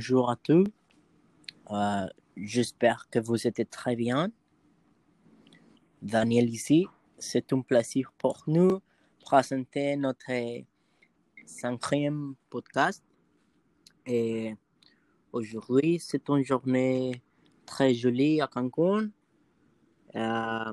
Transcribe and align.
bonjour 0.00 0.30
à 0.30 0.36
tous. 0.36 0.64
Euh, 1.70 2.06
J'espère 2.34 3.10
que 3.10 3.18
vous 3.18 3.46
êtes 3.46 3.68
très 3.68 3.96
bien. 3.96 4.32
Daniel 6.00 6.48
ici. 6.48 6.86
C'est 7.18 7.52
un 7.52 7.60
plaisir 7.60 8.10
pour 8.16 8.42
nous 8.46 8.70
de 8.70 8.80
présenter 9.20 9.96
notre 9.96 10.30
cinquième 11.44 12.34
podcast. 12.48 13.04
Et 14.06 14.54
aujourd'hui, 15.32 15.98
c'est 16.00 16.26
une 16.30 16.44
journée 16.44 17.22
très 17.66 17.92
jolie 17.92 18.40
à 18.40 18.46
Cancun. 18.46 19.10
Euh, 20.14 20.72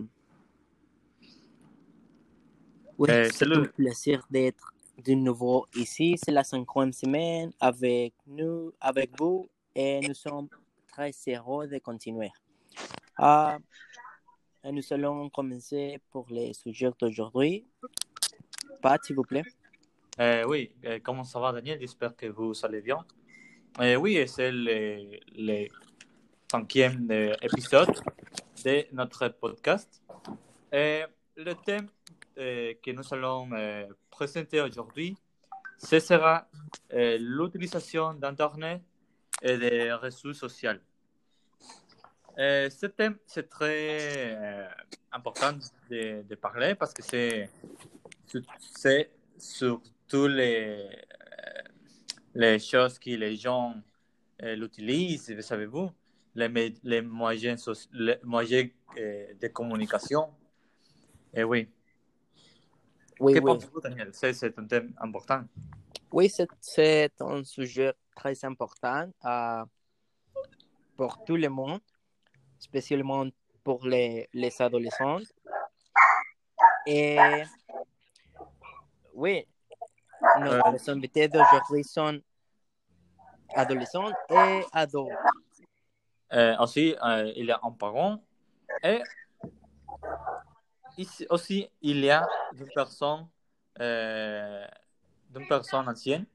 oui, 2.97 3.09
Euh, 3.09 3.29
c'est 3.29 3.51
un 3.51 3.65
plaisir 3.65 4.25
d'être 4.31 4.73
de 5.05 5.13
nouveau 5.13 5.67
ici. 5.75 6.15
C'est 6.23 6.31
la 6.31 6.43
cinquième 6.43 6.93
semaine 6.93 7.51
avec 7.59 8.13
nous, 8.25 8.73
avec 8.79 9.17
vous, 9.17 9.49
et 9.75 9.99
nous 10.01 10.13
sommes 10.13 10.49
très 10.87 11.11
heureux 11.27 11.67
de 11.67 11.77
continuer. 11.79 12.31
Et 13.19 14.71
nous 14.71 14.83
allons 14.91 15.29
commencer 15.29 15.99
pour 16.11 16.25
les 16.29 16.53
sujets 16.53 16.91
d'aujourd'hui. 16.99 17.65
Pat, 18.81 19.03
s'il 19.03 19.15
vous 19.15 19.23
plaît. 19.23 19.43
Euh, 20.19 20.43
oui, 20.47 20.71
euh, 20.85 20.99
comment 21.03 21.23
ça 21.23 21.39
va, 21.39 21.51
Daniel? 21.51 21.79
J'espère 21.79 22.15
que 22.15 22.25
vous 22.25 22.53
allez 22.65 22.81
bien. 22.81 23.05
Euh, 23.79 23.95
oui, 23.95 24.27
c'est 24.27 24.51
le, 24.51 25.19
le 25.35 25.67
cinquième 26.51 27.07
euh, 27.11 27.35
épisode 27.41 27.93
de 28.65 28.87
notre 28.93 29.27
podcast. 29.29 30.01
Et 30.71 31.03
le 31.35 31.53
thème 31.53 31.87
euh, 32.39 32.73
que 32.83 32.91
nous 32.91 33.03
allons 33.13 33.49
euh, 33.53 33.85
présenter 34.17 34.59
aujourd'hui, 34.61 35.15
ce 35.77 35.99
sera 35.99 36.47
euh, 36.91 37.19
l'utilisation 37.19 38.15
d'Internet 38.15 38.81
et 39.43 39.57
des 39.59 39.93
réseaux 39.93 40.33
sociaux. 40.33 40.71
Euh, 42.39 42.67
ce 42.71 42.87
thème, 42.87 43.17
c'est 43.27 43.47
très 43.47 44.35
euh, 44.35 44.67
important 45.11 45.53
de, 45.91 46.35
parler 46.35 46.73
parce 46.73 46.93
que 46.95 47.03
c'est 47.03 47.51
c'est 48.59 49.11
surtout 49.37 50.27
les, 50.27 50.89
les 52.33 52.57
choses 52.57 52.97
que 52.97 53.11
les 53.11 53.35
gens 53.35 53.75
l'utilisent, 54.41 55.39
savez-vous, 55.41 55.91
les, 56.33 56.73
les 56.83 57.01
moyens, 57.01 57.69
les 57.93 58.17
moyens 58.23 58.71
de 58.95 59.47
communication. 59.49 60.29
Et 61.35 61.43
oui. 61.43 61.69
Oui, 63.19 63.33
que 63.33 63.39
oui. 63.39 63.45
pensez-vous, 63.45 63.81
Daniel? 63.81 64.09
C'est 64.13 64.57
un 64.59 64.65
thème 64.65 64.93
important. 64.97 65.43
Oui, 66.11 66.29
c'est- 66.29 67.21
un 67.21 67.43
sujet 67.43 67.93
très 68.15 68.43
important 68.45 69.11
euh, 69.25 69.65
pour 70.95 71.23
tout 71.25 71.35
le 71.35 71.49
monde, 71.49 71.79
spécialement 72.59 73.25
pour 73.63 73.85
les, 73.85 74.29
les 74.33 74.61
adolescents. 74.61 75.19
Et 76.85 77.43
oui, 79.13 79.45
nos 80.39 80.89
invités 80.89 81.27
d'aujourd'hui 81.27 81.83
sont 81.83 82.19
adolescents 83.53 84.11
et 84.29 84.61
ados. 84.71 85.09
Euh, 86.33 86.57
aussi, 86.59 86.95
euh, 87.03 87.31
il 87.35 87.45
y 87.45 87.51
a 87.51 87.59
un 87.63 87.71
parent 87.71 88.21
et 88.83 89.01
ici 90.97 91.25
aussi, 91.29 91.67
il 91.81 91.99
y 92.03 92.09
a 92.09 92.27
une 92.57 92.67
personne, 92.73 93.27
euh, 93.79 94.65
une 95.35 95.47
personne 95.47 95.87
ancienne. 95.87 96.25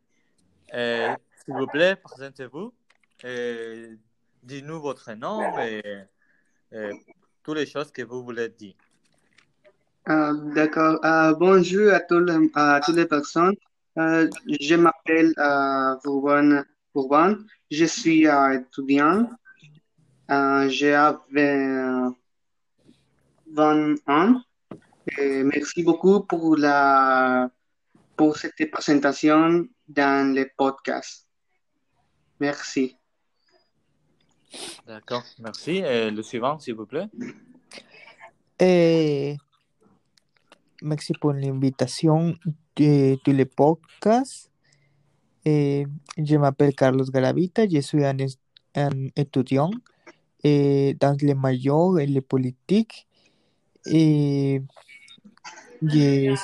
Euh, 0.74 1.14
S'il 1.44 1.54
vous 1.54 1.66
plaît, 1.66 1.96
présentez-vous. 1.96 2.72
Euh, 3.24 3.94
Dites-nous 4.42 4.80
votre 4.80 5.12
nom 5.12 5.40
et, 5.60 5.82
toutes 7.42 7.56
les 7.56 7.66
choses 7.66 7.92
que 7.92 8.02
vous 8.02 8.24
voulez 8.24 8.48
dire. 8.48 8.74
Ah, 10.06 10.32
d'accord. 10.54 10.98
Ah, 11.02 11.32
bonjour 11.38 11.92
à, 11.92 12.00
les- 12.10 12.50
à 12.54 12.80
toutes 12.84 12.96
les 12.96 13.06
personnes. 13.06 13.54
Euh, 13.98 14.28
je 14.60 14.74
m'appelle 14.74 15.32
euh, 15.38 15.94
Vauban. 16.04 16.62
Vauban. 16.94 17.36
Je 17.70 17.84
suis 17.84 18.26
euh, 18.26 18.58
étudiant. 18.58 19.30
Euh, 20.30 20.68
J'ai 20.68 20.94
euh, 20.94 22.10
20 23.52 23.96
ans. 24.08 24.40
Et 25.18 25.42
merci 25.42 25.82
beaucoup 25.82 26.20
pour, 26.20 26.56
la, 26.56 27.50
pour 28.16 28.36
cette 28.36 28.70
présentation 28.70 29.66
dans 29.88 30.34
le 30.34 30.50
podcast. 30.56 31.26
Merci. 32.40 32.96
D'accord, 34.86 35.24
merci. 35.38 35.78
Et 35.78 36.10
le 36.10 36.22
suivant, 36.22 36.58
s'il 36.58 36.74
vous 36.74 36.86
plaît. 36.86 37.08
Eh, 38.58 39.36
merci 40.82 41.12
pour 41.14 41.32
l'invitation 41.32 42.34
de 42.76 43.16
tous 43.24 43.32
les 43.32 43.44
podcasts. 43.44 44.50
Eh, 45.44 45.86
je 46.16 46.36
m'appelle 46.36 46.74
Carlos 46.74 47.04
Garavita, 47.04 47.68
je 47.68 47.80
suis 47.80 48.04
un, 48.04 48.16
un 48.76 48.90
étudiant 49.16 49.70
eh, 50.44 50.94
dans 51.00 51.16
les 51.20 51.34
majors 51.34 51.98
et 51.98 52.06
les 52.06 52.20
politiques. 52.20 53.08
Et 53.86 54.62
je 55.82 56.34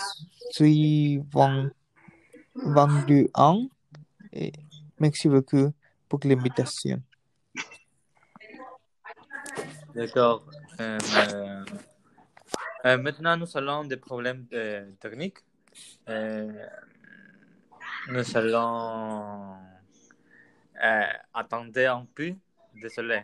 suis 0.52 1.18
20 1.32 1.70
22 2.64 3.30
ans. 3.34 3.68
Et 4.32 4.52
merci 4.98 5.28
beaucoup 5.28 5.72
pour 6.08 6.20
l'invitation. 6.24 7.02
D'accord. 9.94 10.44
Euh, 10.80 10.98
euh, 11.16 11.64
euh, 12.84 12.98
maintenant, 12.98 13.36
nous 13.36 13.56
allons 13.56 13.84
des 13.84 13.96
problèmes 13.96 14.46
techniques. 15.00 15.38
Nous 18.08 18.36
allons 18.36 19.56
attendre 21.34 21.78
un 21.78 22.06
peu. 22.14 22.34
Désolé. 22.80 23.22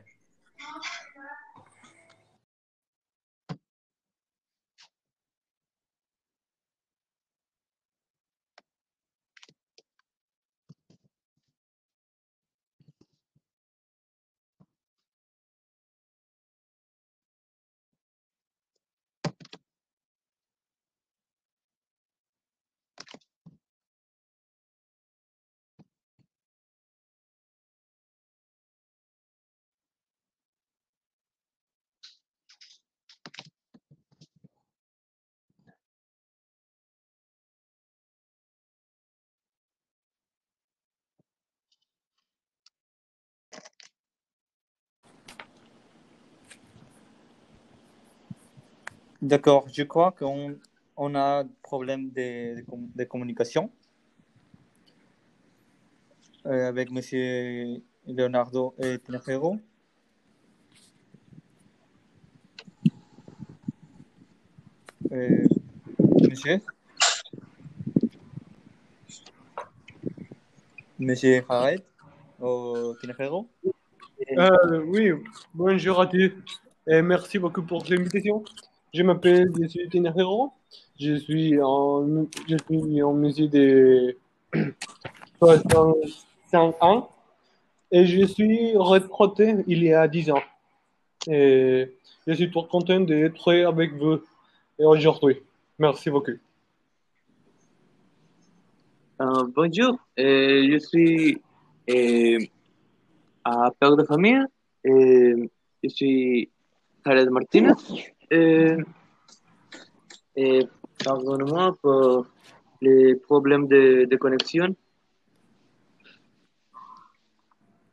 D'accord. 49.25 49.67
Je 49.73 49.83
crois 49.85 50.13
qu'on 50.13 50.55
on 50.99 51.15
a 51.15 51.41
un 51.41 51.49
problème 51.63 52.11
de, 52.11 52.57
de, 52.57 52.61
com- 52.61 52.91
de 52.95 53.05
communication 53.05 53.71
euh, 56.45 56.69
avec 56.69 56.91
Monsieur 56.91 57.83
Leonardo 58.07 58.75
et. 58.79 58.99
Euh, 65.13 65.45
monsieur 66.29 66.61
Monsieur 70.99 71.45
Jared 71.49 71.83
au 72.41 72.95
Tinajero 73.01 73.49
Euh, 74.37 74.83
oui, 74.87 75.13
bonjour 75.55 75.99
à 76.01 76.07
tous 76.07 76.33
et 76.87 77.01
merci 77.01 77.39
beaucoup 77.39 77.63
pour 77.63 77.85
l'invitation. 77.89 78.45
Je 78.95 79.03
m'appelle, 79.03 79.51
je 79.61 79.67
suis 79.67 79.89
Tinajero. 79.89 80.53
Je 81.01 81.17
suis 81.17 81.61
en, 81.61 82.07
je 82.49 82.57
suis 82.65 83.03
en 83.03 83.13
musée 83.13 83.49
de 83.49 84.17
65 85.41 86.77
ans 86.81 87.11
et 87.91 88.07
je 88.07 88.25
suis 88.25 88.77
retraité 88.77 89.57
il 89.67 89.83
y 89.83 89.93
a 89.93 90.07
10 90.07 90.31
ans. 90.31 90.43
Et 91.27 91.91
je 92.25 92.33
suis 92.35 92.49
trop 92.53 92.63
content 92.63 93.01
d'être 93.01 93.53
avec 93.53 93.95
vous 93.95 94.21
aujourd'hui. 94.79 95.43
Merci 95.77 96.11
beaucoup. 96.11 96.39
Euh, 99.21 99.45
bonjour, 99.57 99.99
euh, 100.21 100.69
je 100.71 100.79
suis 100.79 101.43
à 103.45 103.73
père 103.81 103.97
de 103.97 104.05
famille. 104.05 104.41
Et 104.85 105.51
je 105.83 105.89
suis 105.89 106.49
Khaled 107.05 107.31
Martinez. 107.31 107.73
Et, 108.35 108.77
et 110.35 110.69
pardonnez-moi 111.05 111.77
pour 111.81 112.27
les 112.81 113.15
problèmes 113.15 113.69
de, 113.69 114.07
de 114.11 114.17
connexion. 114.17 114.75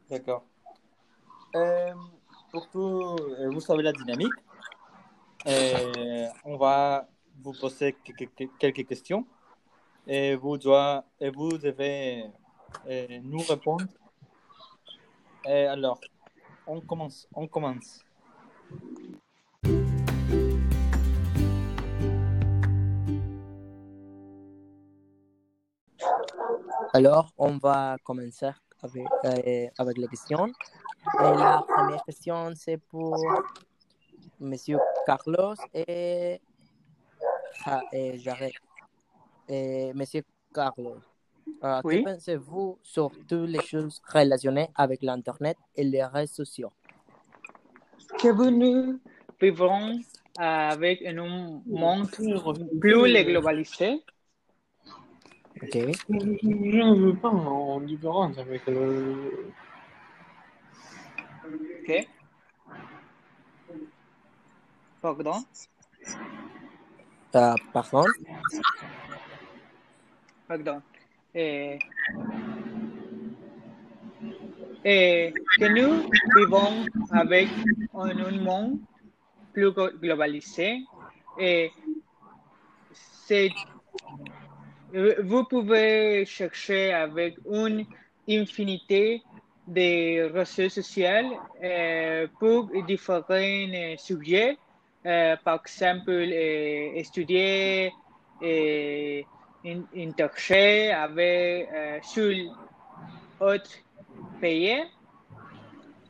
D'accord. 0.09 0.43
Euh, 1.55 1.93
pour 2.51 2.69
tout, 2.69 3.15
euh, 3.19 3.49
vous 3.53 3.61
savez 3.61 3.83
la 3.83 3.91
dynamique. 3.91 4.33
Euh, 5.47 6.27
on 6.43 6.57
va 6.57 7.07
vous 7.43 7.53
poser 7.53 7.95
quelques, 8.59 8.87
questions 8.87 9.25
et 10.07 10.35
vous, 10.35 10.57
doit, 10.57 11.05
et 11.19 11.29
vous 11.29 11.57
devez 11.57 12.25
euh, 12.87 13.19
nous 13.23 13.43
répondre. 13.47 13.85
Alors, 15.45 15.99
on 16.65 16.81
commence. 16.81 17.27
On 17.33 17.47
commence. 17.47 18.03
Alors, 26.93 27.31
on 27.37 27.57
va 27.57 27.97
commencer 28.03 28.49
avec, 28.81 29.05
euh, 29.25 29.67
avec 29.77 29.97
les 29.97 30.07
questions. 30.07 30.47
Et 30.47 31.23
la 31.23 31.63
première 31.67 32.03
question, 32.03 32.51
c'est 32.55 32.77
pour 32.77 33.15
Monsieur 34.39 34.77
Carlos 35.05 35.55
et, 35.73 36.41
et 37.93 38.17
Jared. 38.19 38.51
Et 39.47 39.93
Monsieur 39.93 40.23
Carlos, 40.53 40.97
euh, 41.63 41.81
Oui. 41.83 42.03
que 42.03 42.09
pensez-vous 42.11 42.77
sur 42.81 43.11
toutes 43.27 43.49
les 43.49 43.61
choses 43.61 44.01
relationnées 44.13 44.69
avec 44.75 45.01
l'Internet 45.01 45.57
et 45.75 45.83
les 45.83 46.03
réseaux 46.03 46.43
sociaux? 46.45 46.71
que 48.19 48.49
nous 48.49 48.99
vivons 49.39 49.99
avec 50.37 51.01
un 51.05 51.13
monde 51.65 52.09
plus 52.11 53.23
globalisé. 53.23 54.03
Ok. 55.63 55.77
Je 56.09 56.81
ne 56.83 56.95
veux 57.05 57.15
pas 57.15 57.29
en 57.29 57.79
différence 57.81 58.37
avec 58.37 58.65
le. 58.67 59.51
Ok. 61.81 62.07
Pardon. 65.01 65.43
Euh, 67.35 67.55
pardon? 67.73 68.05
Pardon. 70.47 70.81
Eh, 71.33 71.79
eh, 74.83 75.33
que 75.59 75.65
nous 75.65 76.09
vivons 76.35 76.85
avec 77.11 77.47
un, 77.93 78.09
un 78.19 78.31
monde 78.39 78.79
plus 79.53 79.69
glo- 79.69 79.97
globalisé. 79.99 80.83
Et 81.39 81.71
c'est, 82.91 83.49
euh, 83.49 83.49
vous 85.23 85.45
pouvez 85.45 86.25
chercher 86.25 86.93
avec 86.93 87.35
une 87.45 87.85
infinité 88.29 89.23
de 89.67 90.31
réseaux 90.31 90.69
sociaux 90.69 91.39
euh, 91.63 92.27
pour 92.39 92.69
différents 92.83 93.23
euh, 93.29 93.95
sujets. 93.97 94.57
Euh, 95.05 95.35
par 95.43 95.61
exemple, 95.65 96.11
euh, 96.11 96.91
étudier 96.95 97.91
et 98.39 99.29
in- 99.65 99.85
interagir 99.95 100.99
avec 100.99 101.69
euh, 101.73 101.99
sur 102.01 102.33
autre 103.39 103.71
pays 104.39 104.83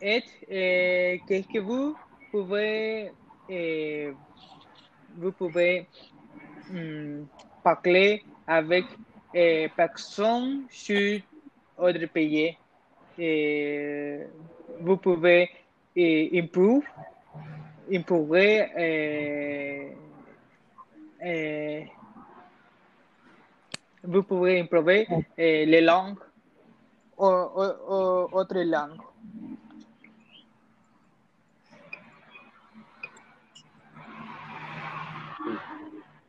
et 0.02 0.24
euh, 0.52 1.18
qu'est-ce 1.28 1.48
que 1.48 1.60
vous 1.60 1.98
pouvez 2.32 3.12
euh, 3.50 4.14
vous 5.18 5.32
pouvez 5.34 5.90
hum, 6.70 7.28
parler 7.64 8.24
avec 8.48 8.86
euh, 9.36 9.68
personnes 9.76 10.66
sur 10.70 11.20
autre 11.78 12.06
pays 12.08 12.58
et 13.18 14.20
vous 14.80 14.98
pouvez 14.98 15.50
euh, 15.98 16.30
improve 16.40 16.84
improver 17.92 18.68
euh, 18.78 19.94
euh, 21.26 21.84
vous 24.04 24.24
pouvez 24.24 24.60
improver 24.62 25.08
euh, 25.40 25.66
les 25.66 25.82
langues 25.82 26.20
ou, 27.18 27.26
ou- 27.28 27.78
ou 27.90 28.30
autres 28.40 28.62
langues. 28.64 29.02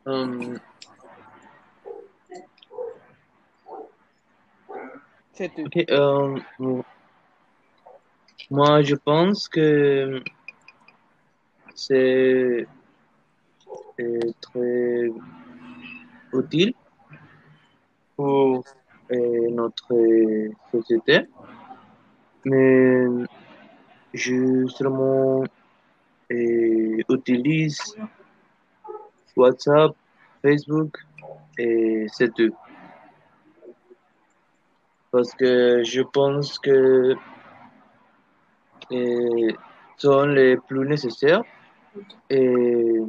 Hum, 0.05 0.59
Euh, 5.41 6.37
moi, 8.51 8.83
je 8.83 8.93
pense 8.95 9.47
que 9.47 10.21
c'est 11.73 12.67
très 14.41 15.09
utile 16.33 16.73
pour 18.15 18.63
euh, 19.11 19.49
notre 19.49 19.91
société, 20.71 21.21
mais 22.45 23.07
je 24.13 24.67
seulement 24.67 25.43
euh, 26.31 27.01
utilise 27.09 27.81
WhatsApp, 29.35 29.95
Facebook 30.43 30.99
et 31.57 32.05
c'est 32.13 32.31
tout. 32.35 32.53
Parce 35.13 35.31
que 35.35 35.83
je 35.83 36.01
pense 36.01 36.57
que 36.57 37.13
euh, 38.91 39.51
sont 39.97 40.25
les 40.25 40.57
plus 40.57 40.85
nécessaires 40.87 41.43
et 42.31 42.99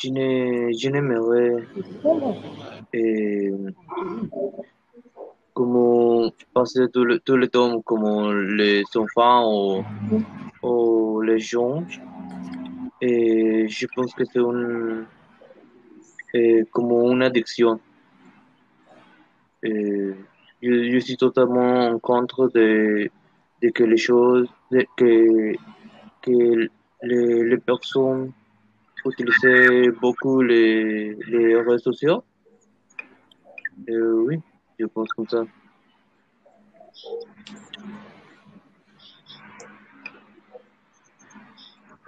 je 0.00 0.08
n'ai- 0.08 0.72
je 0.72 0.88
n'aimerais 0.88 1.56
euh, 2.94 3.70
comment 5.52 6.30
passer 6.54 6.86
tout 6.94 7.04
le, 7.04 7.18
tout 7.18 7.36
le 7.36 7.48
temps 7.48 7.82
comme 7.82 8.06
les 8.56 8.82
enfants 8.96 9.84
ou, 10.62 11.20
les 11.20 11.38
gens 11.38 11.84
et 13.02 13.68
je 13.68 13.86
pense 13.94 14.14
que 14.14 14.24
c'est 14.24 14.38
un, 14.38 15.04
euh, 16.34 16.64
comme 16.72 16.90
une 17.12 17.22
addiction. 17.22 17.78
Euh, 19.64 19.97
je, 20.62 20.98
suis 20.98 21.16
totalement 21.16 21.88
en 21.88 21.98
contre 21.98 22.50
de, 22.54 23.10
de 23.62 23.68
que 23.70 23.84
les 23.84 23.96
choses, 23.96 24.48
que, 24.96 25.54
que 26.22 26.68
les, 27.02 27.44
les 27.44 27.58
personnes 27.58 28.32
utilisent 29.04 29.92
beaucoup 30.00 30.42
les, 30.42 31.14
les 31.14 31.56
réseaux 31.56 31.78
sociaux. 31.78 32.24
Euh, 33.88 34.24
oui, 34.26 34.40
je 34.78 34.86
pense 34.86 35.08
comme 35.10 35.28
ça. 35.28 35.44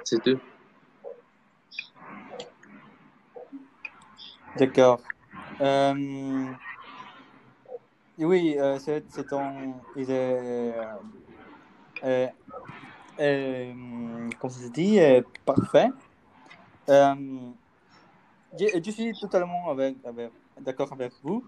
C'est 0.05 0.23
tout. 0.23 0.41
D'accord. 4.59 5.01
Euh, 5.61 6.53
oui, 8.25 8.57
euh, 8.59 8.79
c'est 8.79 9.33
un 9.33 9.75
il 9.97 10.07
euh, 10.11 10.73
euh, 13.19 14.31
comme 14.39 14.51
dit 14.73 15.01
euh, 15.01 15.23
parfait. 15.45 15.89
Je, 18.59 18.67
je 18.83 18.91
suis 18.91 19.13
totalement 19.21 19.71
avec, 19.71 19.97
avec- 20.05 20.33
d'accord 20.61 20.93
avec 20.93 21.13
vous. 21.23 21.45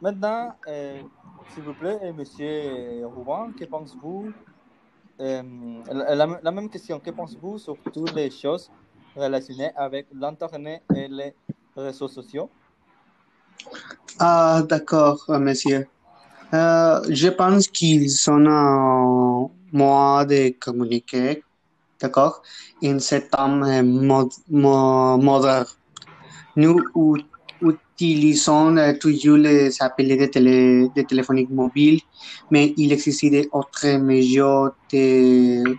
Maintenant, 0.00 0.54
s'il 1.48 1.62
vous 1.64 1.74
plaît, 1.74 2.12
Monsieur 2.12 3.04
Rouban, 3.06 3.52
que 3.52 3.64
pensez-vous 3.64 4.32
la, 5.18 5.42
la- 6.14 6.40
la 6.42 6.50
même 6.50 6.68
question, 6.70 6.98
que 7.00 7.10
pensez-vous 7.10 7.58
sur 7.58 7.76
toutes 7.92 8.14
les 8.14 8.30
choses 8.30 8.70
relationnées 9.16 9.70
avec 9.76 10.06
l'Internet 10.12 10.82
et 10.94 11.08
les 11.08 11.34
réseaux 11.76 12.08
sociaux? 12.08 12.50
Ah, 14.18 14.62
d'accord, 14.68 15.24
monsieur. 15.28 15.86
Euh, 16.52 17.00
je 17.08 17.28
pense 17.28 17.68
qu'ils 17.68 18.10
sont 18.10 18.44
un 18.46 19.48
moyen 19.72 20.24
de 20.26 20.54
communiquer, 20.58 21.42
d'accord, 22.00 22.42
en 22.84 22.98
ce 22.98 23.16
temps 23.16 23.62
euh, 23.62 23.82
mod- 23.82 24.32
mo- 24.50 25.16
moderne. 25.16 25.66
Nous 26.56 26.76
ut- 26.96 27.24
utilisons 27.62 28.74
toujours 28.98 29.36
les 29.36 29.80
appels 29.80 30.18
de, 30.18 30.26
télé, 30.26 31.46
mobile, 31.50 32.00
mais 32.50 32.74
il 32.76 32.92
existe 32.92 33.24
d'autres 33.32 33.98
médias 33.98 34.70
de- 34.92 35.76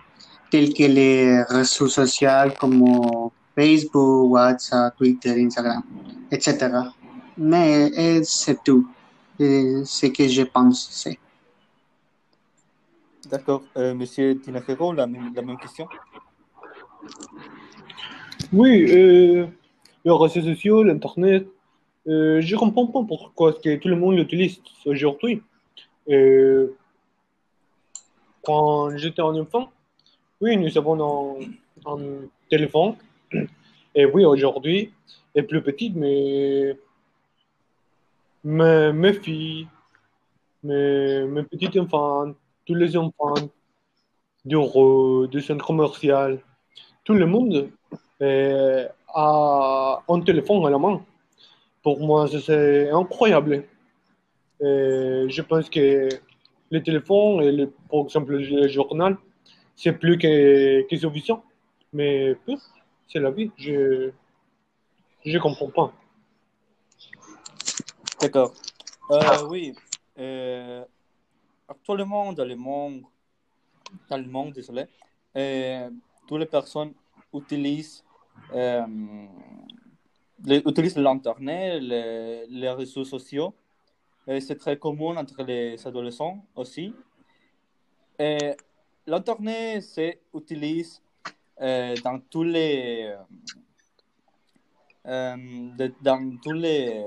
tels 0.50 0.72
que 0.72 0.84
les 0.84 1.42
réseaux 1.42 1.88
sociaux 1.88 2.50
comme 2.58 3.30
Facebook, 3.54 4.30
WhatsApp, 4.32 4.96
Twitter, 4.96 5.44
Instagram, 5.44 5.82
etc. 6.30 6.68
Mais 7.36 8.22
c'est 8.24 8.62
tout. 8.62 8.86
Ce 9.38 10.06
que 10.06 10.28
je 10.28 10.42
pense, 10.42 10.88
c'est. 10.90 11.18
D'accord. 13.30 13.62
Euh, 13.76 13.94
Monsieur 13.94 14.38
Tinajero, 14.38 14.92
la 14.92 15.06
même, 15.06 15.32
la 15.34 15.42
même 15.42 15.56
question? 15.56 15.88
Oui, 18.52 18.84
euh, 18.90 19.46
les 20.04 20.12
réseaux 20.12 20.42
sociaux, 20.42 20.82
l'Internet, 20.82 21.46
euh, 22.08 22.40
je 22.40 22.56
comprends 22.56 22.86
pas 22.86 23.02
pourquoi 23.04 23.54
que 23.54 23.76
tout 23.76 23.88
le 23.88 23.96
monde 23.96 24.16
l'utilise 24.16 24.60
aujourd'hui. 24.84 25.42
Euh, 26.10 26.74
quand 28.44 28.96
j'étais 28.96 29.22
un 29.22 29.36
enfant, 29.40 29.72
oui, 30.40 30.56
nous 30.56 30.76
avons 30.76 31.40
un, 31.40 31.90
un 31.90 31.98
téléphone. 32.50 32.96
Et 33.94 34.04
oui, 34.04 34.24
aujourd'hui, 34.24 34.92
est 35.34 35.42
plus 35.42 35.62
petite, 35.62 35.94
mais 35.96 36.76
mes, 38.44 39.12
filles, 39.12 39.68
mes, 40.62 41.24
mes 41.24 41.42
petits 41.44 41.78
enfants, 41.78 42.32
tous 42.66 42.74
les 42.74 42.96
enfants 42.96 43.34
du, 44.44 44.56
du 45.30 45.40
centre 45.40 45.64
commercial, 45.64 46.40
tout 47.04 47.14
le 47.14 47.26
monde 47.26 47.70
euh, 48.20 48.88
a 49.14 50.02
un 50.08 50.20
téléphone 50.20 50.66
à 50.66 50.70
la 50.70 50.78
main. 50.78 51.04
Pour 51.82 52.00
moi, 52.00 52.28
c'est 52.28 52.90
incroyable. 52.90 53.64
Euh, 54.62 55.28
je 55.28 55.42
pense 55.42 55.68
que 55.68 56.08
le 56.70 56.82
téléphone 56.82 57.42
et 57.42 57.66
par 57.90 58.04
exemple 58.04 58.36
le 58.36 58.68
journal, 58.68 59.16
c'est 59.74 59.92
plus 59.92 60.16
que, 60.16 60.88
que 60.88 60.96
suffisant. 60.96 61.42
Mais 61.92 62.36
c'est 63.08 63.18
la 63.18 63.30
vie. 63.30 63.50
Je 63.56 64.10
je 65.24 65.38
comprends 65.38 65.70
pas. 65.70 65.92
D'accord. 68.22 68.54
Euh, 69.10 69.48
oui. 69.48 69.74
Euh, 70.16 70.84
actuellement, 71.66 72.32
dans 72.32 72.44
le 72.44 72.54
monde, 72.54 73.02
dans 74.08 74.16
le 74.16 74.28
monde, 74.28 74.52
désolé, 74.52 74.84
euh, 75.36 75.90
toutes 76.28 76.38
les 76.38 76.46
personnes 76.46 76.92
utilisent, 77.34 78.04
les- 78.52 80.62
utilisent 80.64 80.96
l'Internet, 80.98 81.82
les, 81.82 82.46
les 82.46 82.70
réseaux 82.70 83.04
sociaux. 83.04 83.54
C'est 84.26 84.56
très 84.56 84.78
commun 84.78 85.16
entre 85.16 85.42
les 85.42 85.84
adolescents 85.84 86.44
aussi. 86.54 86.94
Et 88.20 88.54
L'Internet 89.04 89.82
s'utilise 89.82 91.02
dans 91.58 92.20
tous 92.30 92.44
les... 92.44 93.16
dans 95.04 96.38
tous 96.40 96.52
les... 96.52 97.02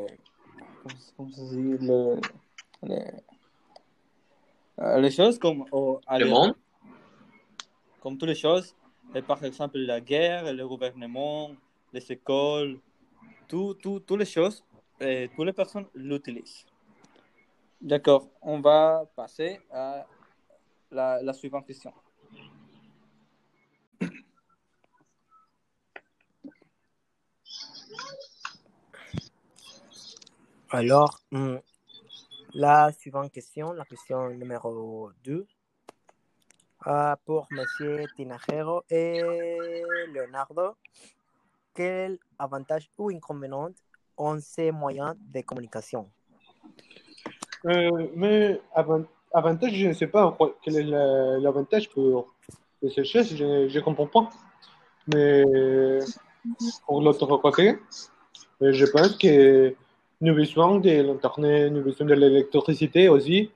Comment, 0.86 1.32
ça 1.32 1.42
se 1.42 1.56
dit 1.56 1.78
le- 1.88 2.22
les, 2.84 3.06
euh, 4.80 5.00
les 5.00 5.10
choses 5.10 5.40
comme 5.40 5.66
à 6.06 6.20
Le 6.20 6.26
monde 6.28 6.56
comme 8.02 8.20
toutes 8.20 8.30
les 8.30 8.36
choses, 8.36 8.76
et 9.16 9.22
par 9.24 9.44
exemple 9.44 9.80
la 9.80 10.00
guerre, 10.00 10.54
le 10.54 10.68
gouvernement, 10.68 11.56
les 11.92 12.12
écoles, 12.12 12.80
tout, 13.48 13.74
tout, 13.74 14.00
toutes 14.00 14.20
les 14.20 14.26
choses, 14.26 14.64
et 15.00 15.28
toutes 15.36 15.48
les 15.48 15.54
personnes 15.54 15.88
l'utilisent. 15.96 16.68
D'accord, 17.82 18.30
on 18.44 18.60
va 18.60 19.10
passer 19.16 19.60
à 19.72 20.06
la, 20.92 21.20
la 21.24 21.34
suivante 21.34 21.66
question. 21.66 21.92
Alors, 30.76 31.22
hum, 31.32 31.62
la 32.54 32.92
suivante 32.92 33.32
question, 33.32 33.72
la 33.72 33.86
question 33.86 34.30
numéro 34.32 35.10
2, 35.24 35.48
pour 37.26 37.48
Monsieur 37.50 38.06
Tinajero 38.14 38.84
et 38.90 39.82
Leonardo. 40.14 40.76
Quel 41.74 42.18
avantage 42.38 42.90
ou 42.98 43.10
inconvénient 43.10 43.70
ont 44.18 44.38
ces 44.42 44.70
moyens 44.72 45.16
de 45.34 45.40
communication? 45.40 46.10
Euh, 47.68 48.10
mais 48.14 48.60
avant- 48.74 49.06
avantage, 49.34 49.72
je 49.76 49.88
ne 49.88 49.94
sais 49.94 50.08
pas 50.08 50.38
quel 50.62 50.76
est 50.76 50.84
la- 50.84 51.40
l'avantage 51.40 51.90
pour, 51.90 52.34
pour 52.82 52.92
ces 52.92 53.06
choses, 53.06 53.34
je 53.34 53.74
ne 53.74 53.80
comprends 53.80 54.08
pas. 54.08 54.30
Mais 55.08 55.42
pour 56.86 57.02
l'autre 57.02 57.26
côté, 57.38 57.80
euh, 58.62 58.74
je 58.74 58.86
pense 58.88 59.16
que 59.18 59.74
nous 60.22 60.34
besoin 60.34 60.80
de 60.80 60.90
l'Internet, 61.02 61.72
nous 61.72 61.84
besoin 61.84 62.08
de 62.08 62.14
l'électricité 62.14 63.10
aussi. 63.10 63.52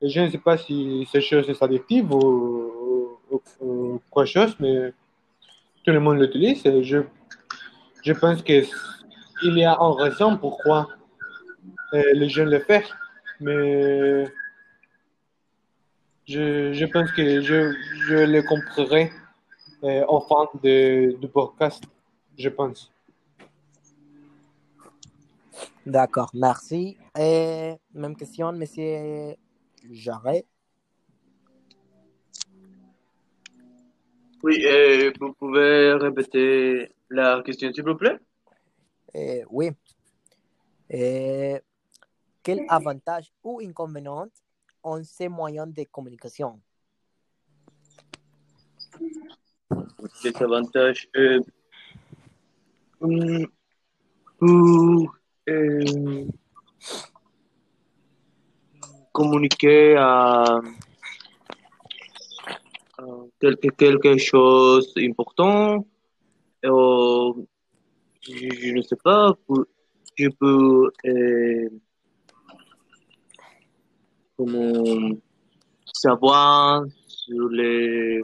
Et 0.00 0.08
je 0.08 0.20
ne 0.20 0.28
sais 0.28 0.38
pas 0.38 0.56
si 0.56 1.08
ces 1.10 1.20
choses 1.20 1.50
sont 1.52 1.64
addictives 1.64 2.12
ou, 2.12 3.18
ou, 3.30 3.42
ou 3.60 4.00
quoi 4.10 4.26
chose, 4.26 4.54
mais 4.60 4.92
tout 5.84 5.92
le 5.92 6.00
monde 6.00 6.18
l'utilise. 6.18 6.64
Et 6.66 6.82
je, 6.82 6.98
je 8.02 8.12
pense 8.12 8.42
qu'il 8.42 8.66
y 9.42 9.64
a 9.64 9.78
une 9.80 10.02
raison 10.02 10.36
pourquoi 10.36 10.88
euh, 11.94 12.02
les 12.14 12.28
jeunes 12.28 12.50
le 12.50 12.60
font. 12.60 12.82
Mais 13.40 14.24
je, 16.26 16.72
je 16.72 16.86
pense 16.86 17.10
que 17.12 17.40
je, 17.40 17.72
je 18.08 18.14
le 18.14 18.42
comprendrai 18.42 19.12
euh, 19.84 20.04
en 20.08 20.20
fin 20.20 20.48
de, 20.62 21.16
du 21.20 21.28
podcast, 21.28 21.84
je 22.38 22.48
pense. 22.48 22.93
D'accord, 25.86 26.30
merci. 26.32 26.96
Et 27.18 27.74
même 27.92 28.16
question, 28.16 28.52
Monsieur 28.52 29.36
Jarret. 29.90 30.46
Oui, 34.42 34.64
vous 35.20 35.32
pouvez 35.34 35.92
répéter 35.92 36.90
la 37.10 37.42
question, 37.42 37.72
s'il 37.72 37.84
vous 37.84 37.96
plaît? 37.96 38.18
Eh, 39.14 39.44
oui. 39.50 39.70
Eh, 40.90 41.60
quel 42.42 42.64
avantage 42.68 43.32
ou 43.42 43.60
inconvénient 43.60 44.28
ont 44.82 45.02
ces 45.02 45.28
moyens 45.28 45.72
de 45.72 45.84
communication? 45.84 46.60
Des 50.22 50.36
avantages 50.42 51.08
euh, 51.16 51.40
pour 54.38 55.16
euh, 55.48 56.26
communiquer 59.12 59.96
à, 59.96 60.60
quelque, 63.40 63.68
quelque 63.76 64.18
chose 64.18 64.92
d'important. 64.94 65.86
je, 66.62 66.72
ne 68.72 68.82
sais 68.82 68.96
pas, 69.02 69.34
je 70.16 70.28
peux 70.28 70.90
euh, 71.06 71.68
comment 74.36 75.16
savoir 75.92 76.84
sur 77.06 77.48
les, 77.48 78.22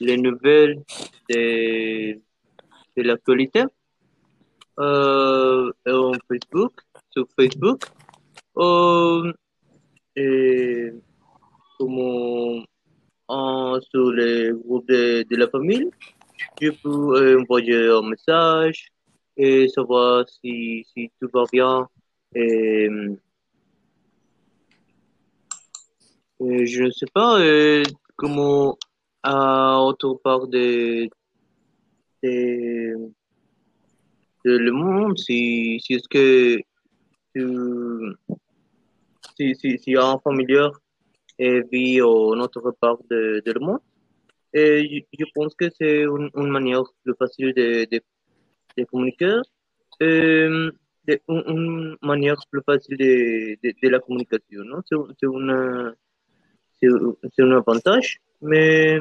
les 0.00 0.16
nouvelles 0.16 0.82
de 1.30 2.20
l'actualité? 2.96 3.64
Euh, 4.78 5.70
en 5.86 6.12
Facebook, 6.28 6.72
sur 7.10 7.26
Facebook, 7.38 7.82
euh, 8.58 9.32
et 10.14 10.92
comment 11.78 12.62
en- 13.28 13.80
sur 13.90 14.10
les 14.12 14.52
groupes 14.52 14.88
de, 14.88 15.24
de 15.28 15.36
la 15.36 15.48
famille, 15.48 15.90
je 16.60 16.70
peux 16.70 17.38
envoyer 17.40 17.88
un 17.88 18.02
message 18.02 18.88
et 19.36 19.68
savoir 19.68 20.24
si, 20.28 20.86
si 20.92 21.10
tout 21.20 21.28
va 21.32 21.44
bien. 21.52 21.86
Et, 22.34 22.88
et 26.40 26.66
je 26.66 26.82
ne 26.84 26.90
sais 26.90 27.06
pas 27.12 27.40
euh, 27.40 27.82
comment 28.16 28.76
à 29.22 29.80
autre 29.80 30.14
part 30.22 30.46
de, 30.46 31.08
de, 32.22 32.28
de 32.94 33.10
le 34.50 34.70
monde, 34.72 35.18
si, 35.18 35.80
si 35.80 35.94
est-ce 35.94 36.08
que 36.08 36.62
si 39.38 39.96
un 39.96 40.18
familier 40.18 40.68
euh, 41.40 41.62
vit 41.70 42.00
en 42.00 42.40
autre 42.40 42.74
part 42.80 42.98
de, 43.10 43.42
de 43.44 43.52
le 43.52 43.60
monde. 43.60 43.80
Et 44.54 45.06
je, 45.18 45.24
pense 45.34 45.54
que 45.54 45.66
c'est 45.78 46.04
une, 46.04 46.48
manière 46.48 46.84
plus 47.04 47.14
facile 47.18 47.52
de, 47.54 47.86
de, 47.90 48.00
de 48.78 48.84
communiquer. 48.84 49.40
Euh, 50.02 50.70
une 51.28 51.96
manière 52.02 52.40
plus 52.50 52.62
facile 52.64 52.96
de, 52.96 53.56
de, 53.62 53.88
la 53.88 54.00
communication? 54.00 54.82
C'est 54.88 54.96
c'est 55.20 55.28
c'est 56.80 56.88
c'est 57.34 57.42
un 57.42 57.52
avantage, 57.52 58.20
mais 58.40 59.00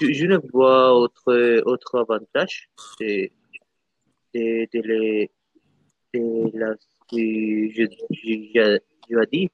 je, 0.00 0.12
je 0.12 0.26
ne 0.26 0.38
vois 0.52 0.94
autre, 0.94 1.62
autre 1.66 1.98
avantage 1.98 2.68
de, 4.36 4.68
de, 4.72 4.80
les, 4.82 5.30
de 6.14 6.58
la 6.58 6.74
que 7.08 7.16
je, 7.70 7.84
je. 8.10 9.48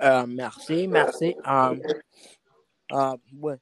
Euh, 0.00 0.26
merci, 0.26 0.86
merci. 0.86 1.34
Euh, 1.46 1.76
euh, 2.92 3.16
ouais. 3.40 3.56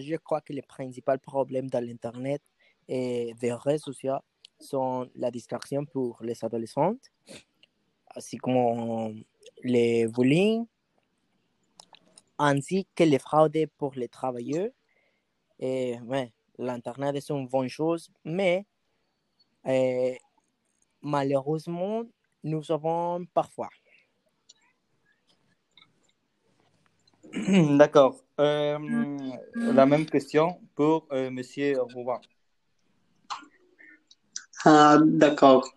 Je 0.00 0.16
crois 0.16 0.40
que 0.40 0.52
les 0.52 0.62
principaux 0.62 1.16
problèmes 1.18 1.70
dans 1.70 1.82
l'Internet 1.82 2.42
et 2.88 3.34
des 3.40 3.52
réseaux 3.52 3.92
sociaux 3.92 4.18
sont 4.58 5.08
la 5.14 5.30
distraction 5.30 5.86
pour 5.86 6.18
les 6.22 6.44
adolescentes, 6.44 7.10
ainsi 8.14 8.36
comme 8.36 9.22
les 9.62 10.06
bullying, 10.08 10.66
ainsi 12.38 12.86
que 12.94 13.04
les 13.04 13.18
fraudes 13.18 13.66
pour 13.78 13.94
les 13.94 14.08
travailleurs. 14.08 14.70
Et 15.58 15.98
ouais, 16.00 16.32
l'Internet 16.60 17.16
est 17.16 17.30
une 17.30 17.48
bonne 17.48 17.68
chose, 17.68 18.10
mais 18.24 18.66
euh, 19.66 20.14
malheureusement, 21.02 22.02
nous 22.44 22.70
avons 22.70 23.24
parfois 23.34 23.68
D'accord. 27.78 28.16
Euh, 28.40 28.78
la 29.54 29.86
même 29.86 30.06
question 30.06 30.58
pour 30.74 31.06
euh, 31.12 31.30
Monsieur 31.30 31.80
Rouban. 31.80 32.20
Ah, 34.64 34.98
d'accord. 35.02 35.70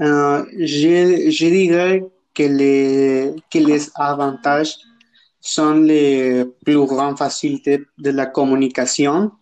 Euh, 0.00 0.44
je, 0.58 1.30
je 1.30 1.46
dirais 1.46 2.04
que 2.34 2.42
les, 2.42 3.34
que 3.50 3.58
les 3.58 3.88
avantages 3.94 4.76
sont 5.40 5.74
les 5.74 6.44
plus 6.64 6.84
grandes 6.86 7.18
facilités 7.18 7.84
de 7.98 8.10
la 8.10 8.26
communication 8.26 9.32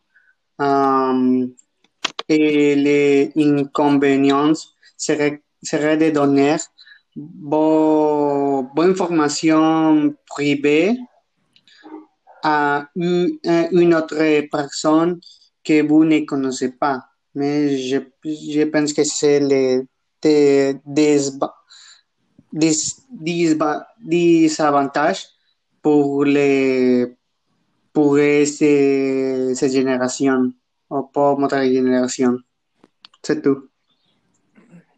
et 2.29 2.75
les 2.77 3.33
inconvénients 3.37 4.53
seraient, 4.97 5.43
seraient 5.63 5.97
de 5.97 6.11
donner 6.11 6.57
vos, 7.17 8.69
vos 8.75 8.83
informations 8.83 10.15
privées 10.27 10.97
à 12.43 12.87
une, 12.97 13.95
autre 13.95 14.49
personne 14.51 15.21
que 15.65 15.83
vous 15.87 16.05
ne 16.05 16.21
connaissez 16.21 16.73
pas. 16.73 17.05
Mais 17.35 17.77
je, 17.79 17.99
je 18.25 18.65
pense 18.65 18.93
que 18.93 19.05
c'est 19.05 19.41
le 19.41 19.87
des, 20.23 20.77
des 24.01 24.61
avantages 24.61 25.27
pour 25.83 26.25
les 26.25 27.17
pour 27.93 28.17
ces, 28.17 29.55
ces 29.55 29.69
générations 29.69 30.53
ou 30.91 31.03
pour 31.03 31.39
notre 31.39 31.63
génération. 31.63 32.37
C'est 33.23 33.43
tout. 33.43 33.69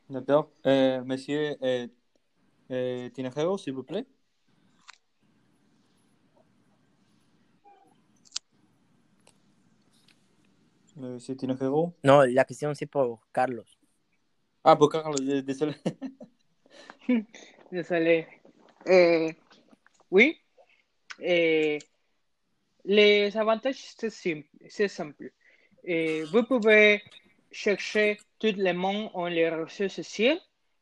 D'accord. 0.08 0.50
Euh, 0.66 1.02
monsieur 1.04 1.56
euh, 1.62 1.86
euh, 2.70 3.08
Tinajero, 3.10 3.56
s'il 3.56 3.72
vous 3.72 3.82
plaît. 3.82 4.06
Monsieur 10.96 11.34
Tinajero. 11.34 11.94
Non, 12.04 12.20
la 12.20 12.44
question 12.44 12.74
c'est 12.74 12.86
pour 12.86 13.26
Carlos. 13.32 13.64
Ah, 14.64 14.76
pour 14.76 14.90
Carlos, 14.90 15.16
désolé. 15.42 15.74
Désolé. 17.72 18.26
Eh, 18.86 19.34
oui. 20.10 20.38
Eh, 21.18 21.78
les 22.84 23.36
avantages, 23.36 23.82
c'est 23.96 24.10
simple. 24.10 24.48
C'est 24.68 24.88
simple. 24.88 25.30
Eh, 25.84 26.22
vous 26.24 26.44
pouvez 26.44 27.02
chercher 27.50 28.18
tout 28.38 28.54
le 28.56 28.72
monde 28.72 29.10
en 29.14 29.26
les 29.26 29.48
réseaux 29.48 29.88
sociaux 29.88 30.38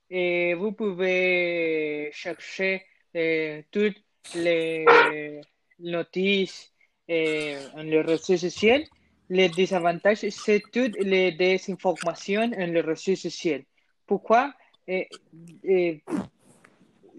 et 0.08 0.54
vous 0.54 0.72
pouvez 0.72 2.10
chercher 2.12 2.84
eh, 3.14 3.64
toutes 3.70 4.02
les 4.34 5.40
notices 5.78 6.72
eh, 7.08 7.56
en 7.74 7.82
les 7.82 8.00
réseaux 8.00 8.36
sociaux. 8.36 8.84
Les 9.28 9.48
désavantages, 9.48 10.28
c'est 10.28 10.62
toutes 10.72 10.96
les 10.98 11.32
désinformations 11.32 12.50
en 12.52 12.66
les 12.66 12.80
réseaux 12.80 13.16
sociaux. 13.16 13.60
Pourquoi? 14.06 14.52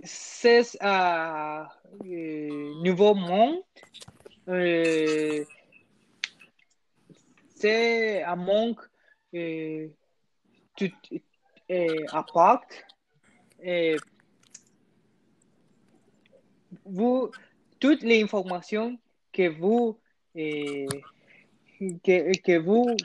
C'est 0.04 0.78
un 0.82 1.67
euh, 2.06 2.84
nouveau 2.84 3.13
monde. 3.13 3.62
Euh, 4.51 5.45
c'est 7.55 8.21
un 8.23 8.35
monde 8.35 8.75
euh, 9.33 9.87
tout 10.75 10.91
euh. 12.11 12.67
Et 13.63 13.95
vous, 16.83 17.31
toutes 17.79 18.03
les 18.03 18.21
informations 18.23 18.99
que 19.31 19.47
vous 19.47 19.97
que, 20.33 20.87
que 22.39 22.57
vous 22.57 22.97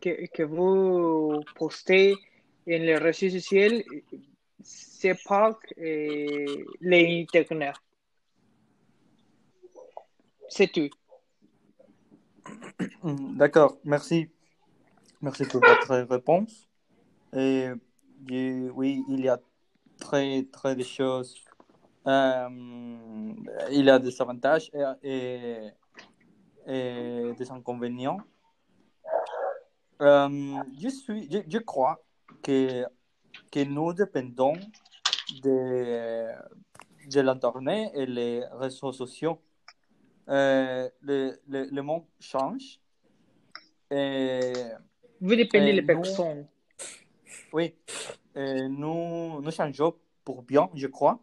que, 0.00 0.26
que 0.26 0.42
vous 0.42 1.40
postez 1.54 2.12
en 2.12 2.16
les 2.66 2.96
réseaux 2.96 3.30
sociaux, 3.30 3.82
c'est 4.62 5.16
pas 5.24 5.58
l'Internet. 6.80 7.76
C'est 10.48 10.72
tout. 10.72 10.90
D'accord, 13.02 13.78
merci. 13.84 14.28
Merci 15.20 15.44
pour 15.44 15.60
votre 15.60 15.94
réponse. 16.08 16.68
Et, 17.32 17.70
oui, 18.30 19.04
il 19.08 19.20
y 19.20 19.28
a 19.28 19.40
très, 19.98 20.44
très 20.52 20.76
des 20.76 20.84
choses. 20.84 21.34
Euh, 22.06 22.48
il 23.70 23.84
y 23.84 23.90
a 23.90 23.98
des 23.98 24.22
avantages 24.22 24.70
et, 25.02 25.70
et, 26.66 27.32
des 27.36 27.50
inconvénients. 27.50 28.18
Euh, 30.00 30.56
je, 30.78 30.88
suis, 30.88 31.28
je 31.48 31.58
crois 31.58 31.98
que, 32.42 32.84
que 33.50 33.64
nous 33.64 33.92
dépendons 33.92 34.54
de, 35.42 36.28
de 37.10 37.20
l'Internet 37.20 37.90
et 37.94 38.06
les 38.06 38.44
réseaux 38.52 38.92
sociaux. 38.92 39.40
Euh, 40.28 40.88
le, 41.02 41.38
le, 41.48 41.64
le, 41.70 41.82
monde 41.82 42.04
change. 42.18 42.80
Et, 43.90 44.52
Vous 45.20 45.36
dépendez 45.36 45.66
et 45.68 45.72
des 45.74 45.80
nous- 45.82 45.86
personnes. 45.86 46.46
oui, 47.52 47.74
et 48.34 48.68
nous, 48.68 49.40
nous 49.40 49.50
changeons 49.52 49.94
pour 50.24 50.42
bien, 50.42 50.68
je 50.74 50.88
crois. 50.88 51.20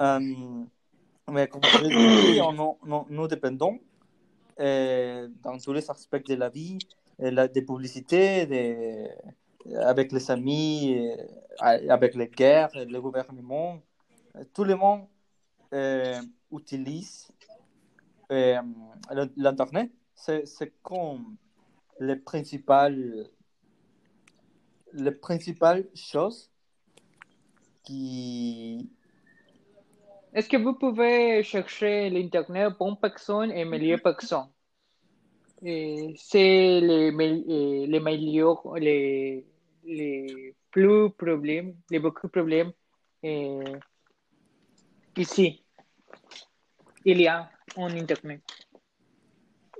Euh, 0.00 0.20
mais 1.30 1.48
comme 1.48 1.62
je 1.64 1.78
l'ai 1.84 2.34
dit, 2.34 2.40
on- 2.40 2.76
on- 2.88 3.06
nous 3.10 3.26
dépendons 3.26 3.80
euh, 4.60 5.28
dans 5.42 5.58
tous 5.58 5.72
les 5.72 5.90
aspects 5.90 6.24
de 6.28 6.34
la 6.36 6.48
vie, 6.48 6.78
et 7.18 7.30
la, 7.30 7.48
des 7.48 7.62
publicités, 7.62 8.46
des, 8.46 9.08
avec 9.78 10.12
les 10.12 10.30
amis, 10.30 10.96
euh, 11.60 11.86
avec 11.88 12.14
les 12.14 12.28
guerres, 12.28 12.70
le 12.74 13.00
gouvernement. 13.00 13.80
Tout 14.54 14.64
le 14.64 14.76
monde 14.76 15.06
euh, 15.74 16.20
utilise 16.52 17.28
euh, 17.30 17.39
l'Internet. 19.36 19.90
C'est 20.14 20.46
c'est 20.46 20.72
comme 20.82 21.36
les 21.98 22.16
principales, 22.16 23.28
les 24.92 25.12
principales 25.12 25.88
choses 25.94 26.50
qui, 27.84 28.90
Est-ce 30.32 30.48
que 30.48 30.56
vous 30.56 30.74
pouvez 30.74 31.42
chercher 31.42 32.08
l'Internet 32.08 32.74
bonne 32.78 32.96
personne 33.00 33.50
et 33.50 33.64
meilleure 33.64 34.00
personne? 34.00 34.48
Et 35.62 36.14
C'est 36.16 36.80
les, 36.80 37.10
euh, 37.12 37.86
les 37.86 38.00
meilleurs, 38.00 38.62
les, 38.76 39.44
les 39.84 40.54
plus 40.70 41.10
problèmes, 41.10 41.74
les 41.90 41.98
beaucoup 41.98 42.28
de 42.28 42.32
problèmes 42.32 42.72
euh, 43.24 43.78
ici. 45.16 45.64
Il 47.04 47.20
y 47.20 47.26
a 47.26 47.50
en 47.76 47.90
Internet. 47.90 48.42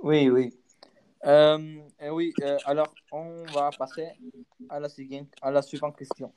Oui, 0.01 0.29
oui. 0.29 0.53
Euh, 1.25 1.81
eh 1.99 2.09
oui, 2.09 2.33
euh, 2.41 2.57
alors 2.65 2.91
on 3.11 3.43
va 3.53 3.69
passer 3.77 4.09
à 4.69 4.79
la, 4.79 4.89
suivante, 4.89 5.27
à 5.41 5.51
la 5.51 5.61
suivante 5.61 5.95
question. 5.95 6.33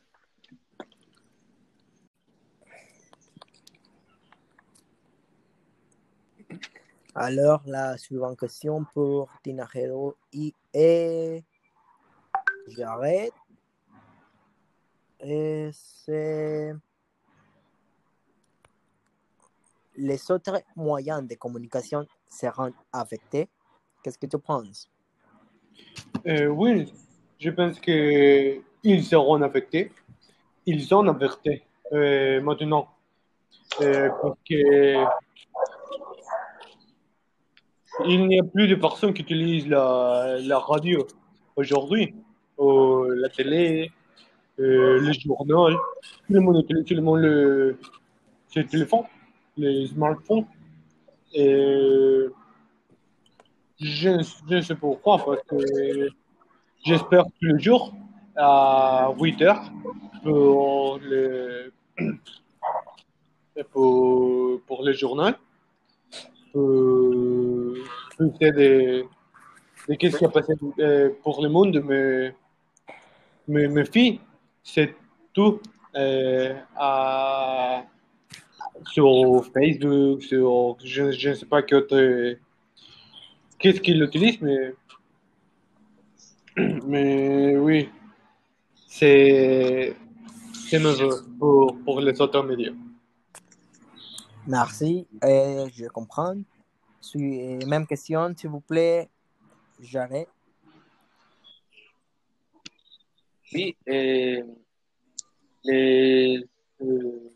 Alors, 7.14 7.62
la 7.64 7.96
suivante 7.96 8.38
question 8.38 8.84
pour 8.92 9.30
Tinajero 9.42 10.16
y 10.32 10.52
et 10.74 11.44
Jared. 12.68 13.30
Et 15.20 15.70
c'est 15.72 16.74
les 19.96 20.30
autres 20.30 20.62
moyens 20.76 21.26
de 21.26 21.34
communication 21.34 22.06
seront 22.28 22.72
affectés. 22.92 23.48
Qu'est-ce 24.02 24.18
que 24.18 24.26
tu 24.26 24.38
penses? 24.38 24.88
Oui, 26.24 26.92
je 27.38 27.50
pense 27.50 27.80
que 27.80 28.60
ils 28.84 29.04
seront 29.04 29.40
affectés. 29.42 29.90
Ils 30.66 30.82
sont 30.82 31.06
affectés 31.08 31.62
euh, 31.92 32.40
maintenant. 32.40 32.88
Euh, 33.80 34.08
parce 34.22 34.38
que 34.48 35.04
il 38.06 38.26
n'y 38.26 38.40
a 38.40 38.44
plus 38.44 38.68
de 38.68 38.74
personnes 38.74 39.14
qui 39.14 39.22
utilisent 39.22 39.68
la, 39.68 40.58
radio 40.58 41.06
aujourd'hui, 41.56 42.14
ou 42.58 43.04
la 43.04 43.28
télé, 43.28 43.90
euh, 44.58 45.00
le 45.00 45.12
journal. 45.12 45.74
Tout 46.26 46.32
le 46.32 46.40
monde 46.40 46.64
utilise 46.68 46.90
le 46.90 47.78
téléphone, 48.52 49.04
les 49.56 49.86
smartphones. 49.88 50.46
Et 51.32 52.26
je, 53.80 54.10
je 54.48 54.60
sais 54.60 54.74
pourquoi, 54.74 55.18
parce 55.24 55.42
que 55.48 56.08
j'espère 56.84 57.24
tous 57.24 57.46
les 57.46 57.58
jours 57.58 57.92
à 58.36 59.12
8 59.18 59.42
heures 59.42 59.72
pour 60.22 60.98
le, 61.02 61.72
pour, 63.72 64.60
pour 64.62 64.82
le 64.84 64.92
journal. 64.92 65.36
Euh, 66.56 67.82
pour 68.16 68.38
des, 68.38 69.04
des 69.88 69.96
qu'est-ce 69.96 70.18
qui 70.18 70.24
a 70.24 70.28
passé 70.28 70.54
euh, 70.78 71.10
pour 71.22 71.42
le 71.42 71.48
monde, 71.48 71.82
mais 71.84 72.34
mes, 73.48 73.68
mes 73.68 73.84
filles, 73.84 74.20
c'est 74.62 74.94
tout 75.32 75.60
euh, 75.96 76.54
à, 76.76 77.84
sur 78.88 79.44
Facebook, 79.52 80.22
sur 80.22 80.76
je, 80.84 81.12
je 81.12 81.30
ne 81.30 81.34
sais 81.34 81.46
pas 81.46 81.62
qu'est-ce 81.62 82.36
qu'ils 83.80 84.02
utilisent, 84.02 84.40
mais 84.40 84.74
mais 86.86 87.56
oui, 87.56 87.88
c'est 88.86 89.96
c'est 90.68 90.78
mauvais 90.78 91.08
pour, 91.38 91.76
pour 91.84 92.00
les 92.00 92.20
autres 92.20 92.42
médias. 92.42 92.72
Merci, 94.46 95.06
je 95.22 95.88
comprends. 95.88 96.36
Suis- 97.00 97.56
Même 97.66 97.86
question, 97.86 98.32
s'il 98.36 98.50
vous 98.50 98.60
plaît, 98.60 99.08
Jared. 99.80 100.26
Oui, 103.52 103.76
et 103.86 104.42
les, 105.64 106.44
euh, 106.82 107.30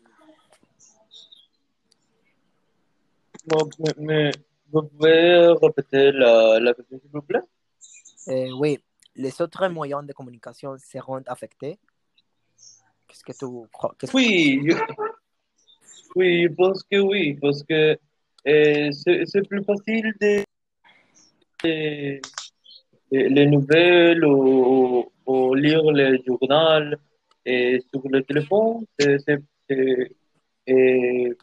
mais, 3.79 3.93
mais 3.97 4.31
vous 4.71 4.83
pouvez 4.83 5.47
répéter 5.61 6.11
la, 6.11 6.59
la 6.59 6.73
question, 6.73 6.99
s'il 6.99 7.11
vous 7.11 7.21
plaît? 7.21 7.41
Euh, 8.27 8.51
oui, 8.59 8.79
les 9.15 9.41
autres 9.41 9.67
moyens 9.67 10.05
de 10.05 10.13
communication 10.13 10.75
seront 10.77 11.23
affectés? 11.27 11.79
Qu'est-ce 13.07 13.23
que 13.23 13.31
tu 13.33 13.45
crois? 13.71 13.95
qu'est-ce 13.97 14.11
que- 14.11 14.17
Oui, 14.17 14.61
je, 14.65 14.73
oui, 16.15 16.43
je 16.43 16.47
pense 16.53 16.83
que 16.83 16.97
oui, 16.97 17.33
parce 17.41 17.63
que 17.63 17.97
euh, 18.47 18.91
c'est 18.91 19.47
plus 19.47 19.63
facile 19.63 20.13
de, 20.21 20.43
de- 21.63 22.19
de- 23.11 23.27
les 23.35 23.47
nouvelles 23.47 24.23
ou, 24.25 25.11
ou 25.25 25.53
lire 25.55 25.83
le 25.83 26.17
journal 26.25 26.97
et 27.45 27.79
sur 27.91 28.01
le 28.09 28.23
téléphone, 28.23 28.85
c'est 28.99 29.17
c'est- 29.25 29.43
c'est- 29.67 30.11
est 30.67 31.35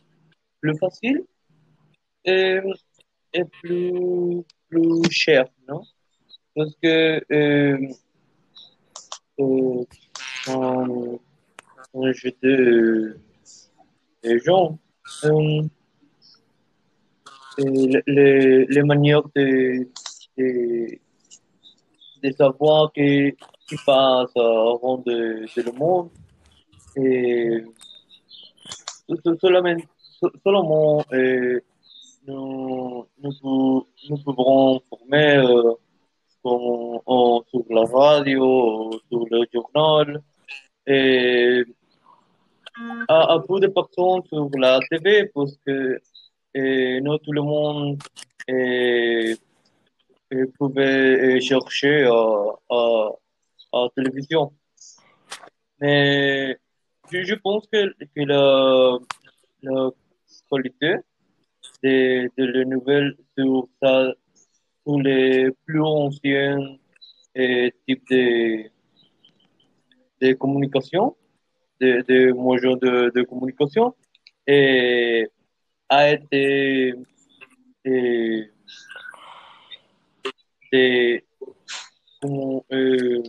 plus 0.60 0.76
facile 0.78 1.24
et, 2.26 2.60
et 3.32 3.44
plus, 3.44 4.42
plus 4.68 5.10
cher, 5.10 5.46
non? 5.68 5.82
Parce 6.54 6.74
que 6.82 7.22
euh, 7.32 7.78
euh, 9.38 9.84
quand, 10.44 11.20
quand 11.92 12.12
j'étais 12.12 12.46
euh, 12.46 13.18
jeune, 14.22 14.78
euh, 15.24 15.62
et 17.58 18.02
les, 18.06 18.66
les 18.66 18.82
manières 18.82 19.22
de, 19.34 19.88
de, 20.36 20.98
de 22.22 22.30
savoir 22.32 22.92
que, 22.92 23.30
qui 23.30 23.76
passe 23.86 24.30
avant 24.36 24.98
de, 24.98 25.46
de 25.54 25.62
le 25.62 25.72
monde, 25.72 26.10
et 26.96 27.62
seulement, 29.40 29.76
seulement 30.44 31.04
euh, 31.12 31.60
nous, 32.26 33.06
nous, 33.18 33.86
nous 34.10 34.18
pouvons 34.24 34.80
former 34.88 35.42
sur 36.42 37.64
la 37.70 37.84
radio, 37.84 38.90
sur 39.08 39.26
le 39.30 39.44
journal, 39.52 40.22
et 40.86 41.64
à, 43.08 43.34
à 43.34 43.40
peu 43.40 43.60
de 43.60 43.68
personnes 43.68 44.22
sur 44.28 44.48
la 44.58 44.78
TV 44.90 45.26
parce 45.34 45.56
que 45.66 45.98
non 47.00 47.18
tout 47.18 47.32
le 47.32 47.42
monde 47.42 47.98
euh, 48.50 49.34
pouvait 50.58 51.40
chercher 51.40 52.04
à, 52.04 52.12
à, 52.70 53.10
à 53.72 53.82
la 53.82 53.88
télévision. 53.96 54.52
Mais 55.80 56.58
je, 57.10 57.22
je 57.24 57.34
pense 57.34 57.66
que, 57.72 57.92
que 58.14 58.20
la, 58.20 58.98
la 59.62 59.90
qualité 60.50 60.96
de, 61.82 62.30
de 62.36 62.44
les 62.44 62.64
nouvelles 62.64 63.16
sur, 63.36 63.68
ça, 63.82 64.12
sur 64.86 65.00
les 65.00 65.50
plus 65.64 65.82
anciens 65.82 66.58
euh, 67.38 67.70
types 67.86 68.02
de, 68.10 68.70
de 70.20 70.32
communication, 70.34 71.16
de, 71.80 72.02
de 72.08 72.32
moyens 72.32 72.78
de, 72.80 73.10
de 73.14 73.22
communication, 73.22 73.94
et 74.46 75.28
a 75.88 76.12
été 76.12 76.94
euh, 77.86 78.42
de, 80.72 81.22
comment, 82.20 82.64
euh, 82.72 83.22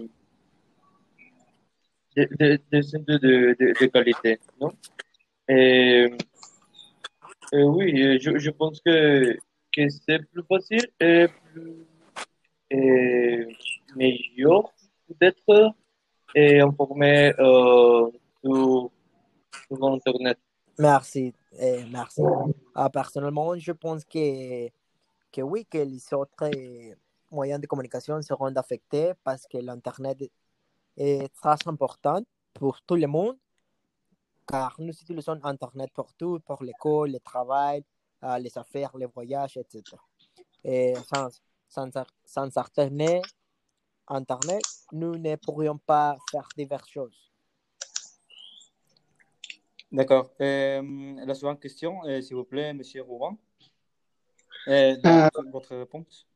de, 2.16 2.28
de, 2.40 2.60
de, 2.72 2.80
de, 2.82 3.56
de, 3.60 3.74
de 3.80 3.86
qualité, 3.88 4.40
non? 4.60 4.72
Et, 5.50 6.08
et 7.54 7.64
oui, 7.64 8.20
je, 8.20 8.38
je 8.38 8.50
pense 8.50 8.82
que, 8.82 9.34
que 9.76 9.90
c'est 9.90 10.20
plus 10.32 10.44
facile 10.44 10.88
et 11.00 11.28
plus 11.54 11.88
et 12.70 13.48
meilleur 13.96 14.74
peut-être 15.08 15.74
et 16.36 16.60
informé 16.60 17.34
euh, 17.40 18.10
sur, 18.44 18.92
Internet. 19.82 20.38
Merci, 20.78 21.34
euh, 21.60 21.84
merci. 21.92 22.22
Ah, 22.76 22.90
personnellement, 22.90 23.58
je 23.58 23.72
pense 23.72 24.06
que, 24.06 24.68
que 25.32 25.42
oui, 25.42 25.66
que 25.66 25.80
les 25.80 26.14
autres 26.14 26.44
euh, 26.44 26.94
moyens 27.32 27.60
de 27.60 27.68
communication 27.68 28.22
seront 28.22 28.56
affectés 28.56 29.14
parce 29.24 29.48
que 29.48 29.58
l'Internet 29.58 30.18
est 30.96 31.34
très 31.34 31.56
important 31.66 32.22
pour 32.54 32.82
tout 32.82 32.96
le 32.96 33.08
monde, 33.08 33.36
car 34.48 34.76
nous 34.80 34.94
utilisons 34.94 35.40
Internet 35.44 35.90
pour 35.94 36.14
tout, 36.14 36.40
pour 36.46 36.64
l'école, 36.64 37.12
le 37.12 37.20
travail, 37.20 37.84
euh, 38.24 38.38
les 38.40 38.58
affaires, 38.58 38.96
les 38.98 39.06
voyages, 39.06 39.58
etc. 39.58 39.84
Et 40.64 40.94
sans, 41.12 41.30
sans, 41.68 41.90
sans 42.26 42.58
Internet, 42.58 43.24
Internet, 44.08 44.64
nous 44.92 45.18
ne 45.18 45.36
pourrions 45.36 45.78
pas 45.78 46.18
faire 46.32 46.48
diverses 46.56 46.90
choses. 46.90 47.32
D'accord. 49.92 50.32
Euh, 50.42 50.82
la 51.26 51.34
suivante 51.34 51.62
question, 51.62 52.04
euh, 52.06 52.22
s'il 52.22 52.36
vous 52.36 52.44
plaît, 52.44 52.74
Monsieur 52.74 53.04
Rouban. 53.04 53.38
Euh, 54.68 54.96
votre 55.52 55.76
réponse. 55.76 56.28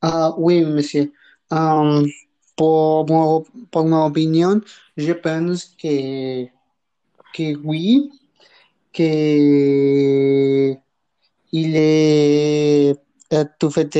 Ah, 0.00 0.32
oui, 0.38 0.64
monsieur. 0.64 1.12
Um, 1.50 2.06
pour, 2.56 3.06
mon, 3.08 3.42
pour 3.70 3.84
mon 3.84 4.06
opinion, 4.06 4.60
je 4.96 5.12
pense 5.12 5.66
que, 5.66 6.46
que 7.36 7.56
oui, 7.64 8.10
que 8.92 10.74
il 11.52 11.76
est 11.76 12.94
euh, 13.32 13.44
tout 13.58 13.70
fait 13.70 13.94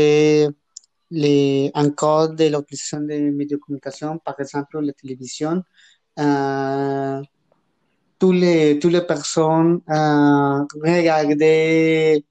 les, 1.10 1.70
encore 1.74 2.30
de 2.30 2.44
l'utilisation 2.44 3.00
des 3.00 3.20
médias 3.30 3.56
de 3.56 3.60
communication, 3.60 4.18
par 4.18 4.38
exemple 4.40 4.80
la 4.80 4.92
télévision. 4.92 5.62
Euh, 6.18 7.22
tous 8.18 8.32
les, 8.32 8.78
toutes 8.78 8.92
les 8.92 9.06
personnes 9.06 9.80
euh, 9.90 10.64
regardaient 10.82 12.24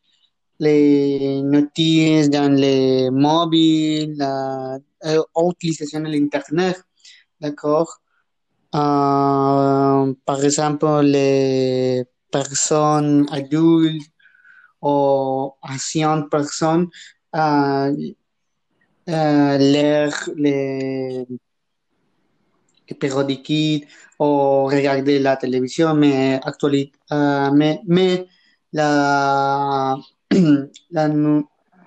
les 0.60 1.41
notices 1.44 2.30
dans 2.30 2.52
les 2.52 3.10
mobiles, 3.12 4.15
la 4.18 4.80
euh, 5.06 5.22
de 5.36 6.08
l'Internet, 6.08 6.84
d'accord? 7.39 8.02
Euh, 8.73 10.13
par 10.25 10.43
exemple, 10.43 10.88
les 11.04 12.04
personnes 12.32 13.25
adultes 13.32 14.12
ou 14.82 15.54
anciennes 15.62 16.30
personnes 16.30 16.88
euh, 17.36 17.93
euh, 19.10 19.58
lire 19.58 20.30
les, 20.36 21.25
périodiques 22.99 23.88
ou 24.19 24.65
regarder 24.65 25.19
la 25.19 25.38
télévision, 25.38 25.93
mais, 25.95 26.39
actuali- 26.43 26.91
euh, 27.12 27.51
mais, 27.51 27.82
mais 27.88 28.28
la, 28.73 29.97
la, 30.91 31.10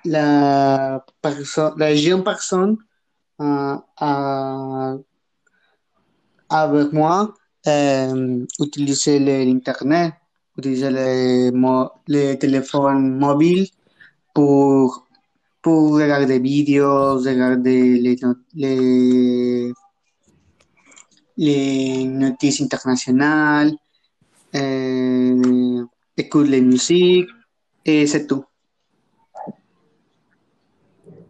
la, 0.04 1.04
perso- 1.22 1.74
la 1.76 1.94
jeune 1.94 2.24
personne 2.24 2.76
euh, 3.40 4.98
avec 6.48 6.92
moi 6.92 7.34
euh, 7.66 8.44
utiliser 8.61 9.18
l'Internet, 9.18 10.14
utiliser 10.56 10.90
les, 10.90 11.50
les 12.06 12.38
téléphones 12.38 13.18
mobiles 13.18 13.68
pour, 14.34 15.06
pour 15.62 15.94
regarder 15.94 16.26
des 16.26 16.38
vidéos, 16.38 17.18
regarder 17.18 18.16
les, 18.54 19.72
les 21.37 22.04
notices 22.04 22.61
internationales, 22.61 23.72
euh, 24.54 25.84
écouter 26.16 26.50
les 26.50 26.61
musiques, 26.61 27.28
et 27.84 28.06
c'est 28.06 28.26
tout. 28.26 28.44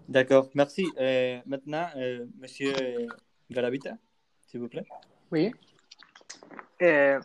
D'accord, 0.09 0.49
merci. 0.55 0.87
Euh, 0.99 1.39
maintenant, 1.45 1.87
euh, 1.97 2.25
Monsieur 2.41 2.73
Garavita, 3.51 3.99
s'il 4.49 4.61
vous 4.61 4.69
plaît. 4.69 4.87
Oui. 5.31 5.53
Euh, 6.83 7.21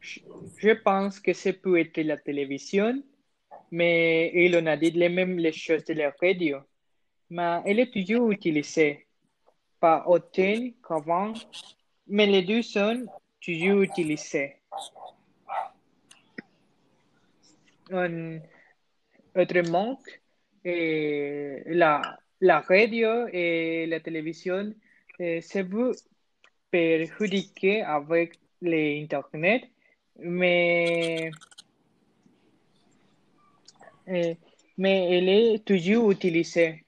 je 0.00 0.20
je 0.58 0.70
pense 0.70 1.18
que 1.20 1.32
c'est 1.32 1.54
peut 1.54 1.78
être 1.80 1.98
la 2.02 2.18
télévision, 2.18 3.02
mais 3.70 4.30
il 4.34 4.56
en 4.56 4.66
a 4.66 4.76
dit 4.76 4.90
les 4.90 5.08
mêmes 5.08 5.38
les 5.38 5.52
choses 5.52 5.84
de 5.84 5.94
la 5.94 6.12
radio. 6.20 6.58
Mais 7.30 7.62
elle 7.64 7.80
est 7.80 7.92
toujours 7.92 8.30
utilisée. 8.30 9.06
Pas 9.80 10.04
autant 10.06 10.70
qu'avant, 10.86 11.32
mais 12.06 12.26
les 12.26 12.42
deux 12.42 12.62
sont 12.62 13.06
toujours 13.40 13.82
utilisés. 13.82 14.56
Un 17.90 18.40
autrement, 19.34 20.00
euh, 20.66 21.60
la, 21.66 22.18
la 22.40 22.60
radio 22.60 23.26
et 23.32 23.86
la 23.86 24.00
télévision 24.00 24.74
se 25.18 25.62
veut 25.62 25.92
perjudiquer 26.70 27.82
avec 27.82 28.38
l'Internet, 28.60 29.62
mais, 30.18 31.30
euh, 34.08 34.34
mais 34.76 35.18
elle 35.18 35.28
est 35.28 35.64
toujours 35.64 36.10
utilisée. 36.10 36.84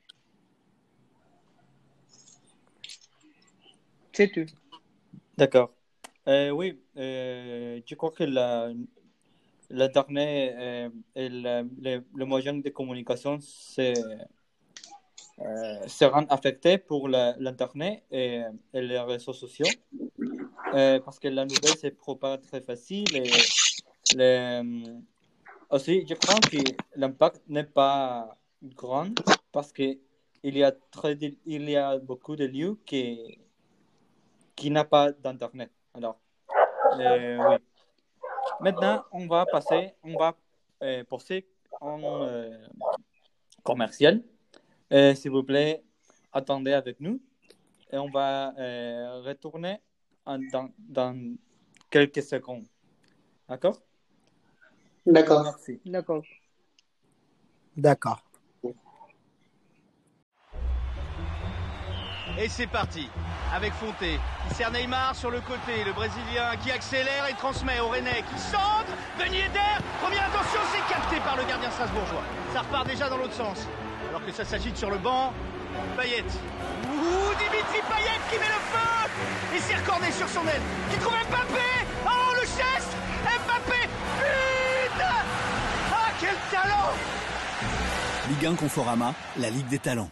C'est 4.13 4.33
tout. 4.33 4.47
D'accord. 5.37 5.75
Euh, 6.27 6.51
oui, 6.51 6.81
je 6.97 7.95
crois 7.95 8.11
que 8.11 8.25
la, 8.25 8.73
euh, 9.71 10.89
et 11.15 11.29
le, 11.29 12.03
le, 12.15 12.25
moyen 12.25 12.55
de 12.55 12.69
communication 12.71 13.39
se, 13.41 13.93
euh, 15.41 15.87
seront 15.87 16.27
affectés 16.29 16.79
pour 16.79 17.09
l'Internet 17.09 18.03
et, 18.11 18.43
les 18.73 18.99
réseaux 19.01 19.33
sociaux. 19.33 19.67
Euh, 20.75 21.01
parce 21.01 21.19
que 21.19 21.29
la 21.29 21.45
nouvelle 21.45 21.77
se 21.77 21.89
propage 21.89 22.41
très 22.43 22.61
facile 22.61 23.07
le- 24.17 24.99
aussi 25.71 26.05
je 26.09 26.15
crois 26.15 26.41
que 26.41 26.59
l'impact 26.97 27.41
n'est 27.49 27.65
pas 27.65 28.37
grand 28.63 29.15
parce 29.53 29.73
que 29.73 29.99
il 30.43 30.59
y 30.59 30.65
a 30.65 30.73
y 31.47 31.77
a 31.77 31.99
beaucoup 31.99 32.35
de 32.35 32.47
lieux 32.47 32.79
qui 32.85 33.39
qui 34.57 34.71
n'a 34.71 34.85
pas 34.85 35.13
d'internet. 35.13 35.71
Alors 35.95 36.19
euh, 36.99 37.59
Maintenant, 38.61 39.05
on 39.13 39.27
va 39.27 39.45
passer, 39.47 39.95
on 40.03 40.17
va 40.17 40.35
euh, 40.83 41.05
passer 41.05 41.47
en 41.81 42.01
euh, 42.03 42.51
commercial. 43.63 44.23
Euh, 44.93 45.15
S'il 45.15 45.31
vous 45.31 45.43
plaît, 45.43 45.83
attendez 46.33 46.73
avec 46.73 47.01
nous 47.01 47.21
et 47.91 47.99
on 47.99 48.09
va 48.09 48.53
euh, 48.59 49.21
retourner 49.25 49.81
en- 50.25 50.39
dans, 50.53 50.71
dans 50.79 51.37
quelques 51.91 52.23
secondes. 52.23 52.67
D'accord? 53.49 53.79
D'accord. 55.05 55.45
Merci. 55.45 55.81
D'accord. 55.85 56.23
D'accord. 57.77 58.23
Et 62.39 62.49
c'est 62.49 62.67
parti. 62.67 63.09
Avec 63.55 63.73
Fonté, 63.75 64.19
qui 64.49 64.55
sert 64.57 64.71
Neymar 64.71 65.15
sur 65.15 65.31
le 65.31 65.41
côté, 65.41 65.85
le 65.87 65.93
Brésilien 65.95 66.55
qui 66.63 66.71
accélère 66.71 67.27
et 67.31 67.35
transmet 67.35 67.81
au 67.81 67.89
Rennais 67.89 68.23
qui 68.31 68.39
centre. 68.39 68.93
Ben 69.19 69.33
Yedder, 69.33 69.59
première 70.03 70.25
attention, 70.29 70.61
c'est 70.73 70.93
capté 70.93 71.17
par 71.21 71.37
le 71.37 71.45
gardien 71.49 71.71
strasbourgeois. 71.71 72.23
Ça 72.53 72.61
repart 72.61 72.87
déjà 72.87 73.09
dans 73.09 73.17
l'autre 73.17 73.33
sens. 73.33 73.67
Alors 74.17 74.29
que 74.29 74.33
ça 74.33 74.47
s'agite 74.47 74.79
sur 74.79 74.91
le 74.91 74.97
banc, 74.97 75.31
Payet. 75.95 76.23
Ouh, 76.23 77.35
Dimitri 77.39 77.83
Payet 77.87 78.19
qui 78.31 78.39
met 78.39 78.49
le 78.49 78.63
feu 78.73 79.55
Et 79.55 79.59
c'est 79.61 79.75
recordé 79.75 80.11
sur 80.11 80.27
son 80.27 80.41
aile. 80.49 80.63
Qui 80.91 80.99
trouve 81.01 81.13
Mbappé 81.29 81.85
Oh, 82.07 82.33
le 82.33 82.41
geste 82.47 82.97
Mbappé 83.23 83.87
But 84.19 85.03
Ah, 85.93 86.13
quel 86.19 86.35
talent 86.51 86.93
Ligue 88.31 88.47
1 88.47 88.55
Conforama, 88.55 89.15
la 89.37 89.51
Ligue 89.51 89.69
des 89.69 89.81
talents. 89.81 90.11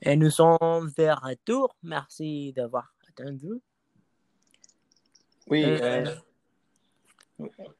Et 0.00 0.16
nous 0.16 0.30
sommes 0.30 0.90
de 0.96 1.28
retour. 1.28 1.76
Merci 1.82 2.54
d'avoir 2.54 2.94
attendu. 3.06 3.60
Oui, 5.48 5.64
Euh, 5.64 5.78
euh, 5.82 6.04
oui, 6.04 6.10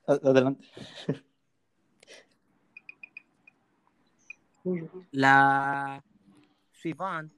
adelante. 0.06 0.58
La 5.12 6.00
suivante 6.72 7.30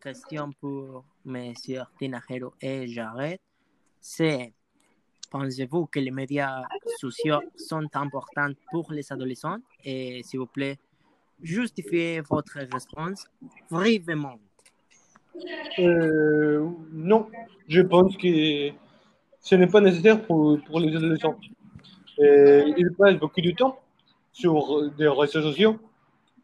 question 0.00 0.52
pour 0.60 1.04
Monsieur 1.24 1.82
Tinajero 1.98 2.54
et 2.60 2.88
Jared, 2.88 3.38
c'est 4.00 4.52
pensez-vous 5.30 5.86
que 5.86 6.00
les 6.00 6.10
médias 6.10 6.62
sociaux 6.98 7.40
sont 7.56 7.88
importants 7.94 8.52
pour 8.70 8.90
les 8.92 9.12
adolescents? 9.12 9.58
Et 9.84 10.22
s'il 10.24 10.40
vous 10.40 10.46
plaît, 10.46 10.78
justifiez 11.42 12.20
votre 12.22 12.58
réponse 12.58 13.26
brièvement. 13.70 14.38
Euh, 15.78 16.68
non, 16.90 17.30
je 17.68 17.82
pense 17.82 18.16
que 18.16 18.72
ce 19.40 19.54
n'est 19.54 19.66
pas 19.66 19.80
nécessaire 19.80 20.22
pour, 20.22 20.58
les 20.80 20.96
adolescents. 20.96 21.38
Euh, 22.20 22.72
ils 22.76 22.92
passent 22.92 23.18
beaucoup 23.18 23.40
de 23.40 23.50
temps 23.52 23.78
sur 24.32 24.90
des 24.92 25.08
réseaux 25.08 25.42
sociaux. 25.42 25.78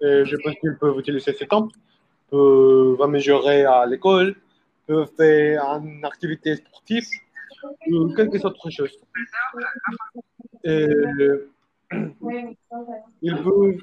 Je 0.01 0.37
pense 0.43 0.55
qu'ils 0.61 0.77
peuvent 0.77 0.99
utiliser 0.99 1.33
ce 1.33 1.45
temps, 1.45 1.69
peuvent 2.31 3.01
améliorer 3.03 3.65
à 3.65 3.87
l'école, 3.87 4.37
peuvent 4.87 5.11
faire 5.17 5.63
une 5.83 6.05
activité 6.05 6.57
sportive 6.57 7.07
ou 7.91 8.15
quelque 8.15 8.45
autre 8.45 8.71
chose. 8.71 8.99
Euh, 10.67 11.49
ils 13.23 13.37
peuvent 13.37 13.79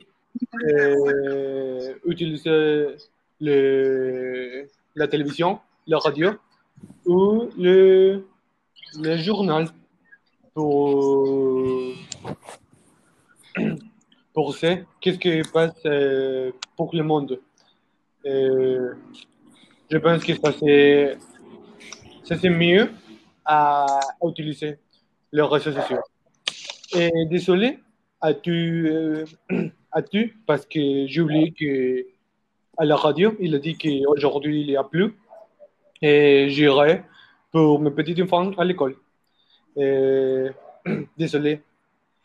euh, 0.64 1.94
utiliser 2.06 2.88
la 3.40 5.08
télévision, 5.08 5.60
la 5.88 5.98
radio 6.00 6.32
ou 7.06 7.50
le, 7.58 8.24
le 9.00 9.18
journal 9.18 9.68
pour, 10.54 11.96
pour 14.34 14.56
ça, 14.56 14.76
qu'est-ce 15.00 15.18
qui 15.18 15.42
passe 15.52 15.74
euh, 15.86 16.52
pour 16.76 16.94
le 16.94 17.04
monde? 17.04 17.40
Euh, 18.26 18.94
je 19.90 19.98
pense 19.98 20.24
que 20.24 20.34
ça 20.36 20.52
c'est, 20.60 21.18
ça 22.24 22.38
c'est 22.38 22.50
mieux 22.50 22.92
à, 23.46 23.86
utiliser 24.24 24.78
les 25.32 25.42
réseaux 25.42 25.72
sociaux. 25.72 26.02
Et 26.94 27.12
désolé, 27.28 27.80
as-tu, 28.20 28.90
euh, 28.90 29.26
as-tu, 29.92 30.38
parce 30.46 30.66
que 30.66 31.08
j'ai 31.08 31.22
oublié 31.22 31.54
que 31.54 32.06
à 32.78 32.86
la 32.86 32.96
radio, 32.96 33.36
il 33.40 33.56
a 33.56 33.60
dit 33.60 33.78
qu'aujourd'hui 33.78 34.62
il 34.62 34.68
n'y 34.68 34.76
a 34.76 34.84
plus. 34.84 35.14
et 36.02 36.50
j'irai 36.50 37.04
pour 37.52 37.80
mes 37.80 37.92
petits 37.92 38.22
enfants 38.22 38.52
à 38.58 38.64
l'école. 38.64 38.96
Et... 39.76 40.48
Désolé. 41.18 41.62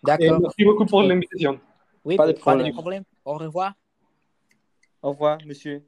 D'accord. 0.02 0.40
merci 0.40 0.64
beaucoup 0.64 0.86
pour 0.86 1.02
l'invitation. 1.02 1.60
Oui, 2.04 2.16
Pas 2.16 2.26
de 2.28 2.32
pas 2.32 2.56
de 2.56 2.70
problème. 2.72 3.04
Au 3.24 3.34
revoir. 3.34 3.74
Au 5.02 5.10
revoir, 5.10 5.38
monsieur. 5.44 5.82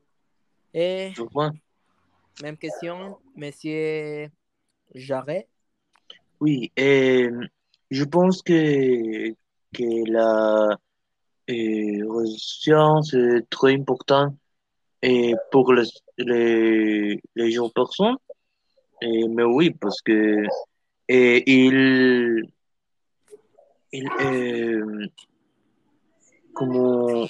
Et 0.75 1.13
Je 1.15 1.23
vois. 1.23 1.51
même 2.43 2.57
question, 2.57 3.19
monsieur 3.37 4.29
Jarret. 4.95 5.47
Oui, 6.41 6.71
et 6.77 7.29
je 7.91 8.05
pense 8.05 8.43
que, 8.43 9.31
que 9.73 10.11
la 10.13 10.69
euh, 11.51 12.07
recherche 12.09 13.15
est 13.15 13.49
très 13.51 13.75
importante 13.75 14.35
et 15.03 15.35
pour 15.51 15.73
les, 15.73 15.85
les, 16.19 17.21
les 17.35 17.51
jeunes 17.51 17.71
personnes. 17.75 18.17
Mais 19.03 19.45
oui, 19.45 19.71
parce 19.71 20.01
que 20.03 20.45
et 21.09 21.51
il, 21.51 22.43
il 23.93 24.09
euh, 24.21 25.07
comment 26.53 27.27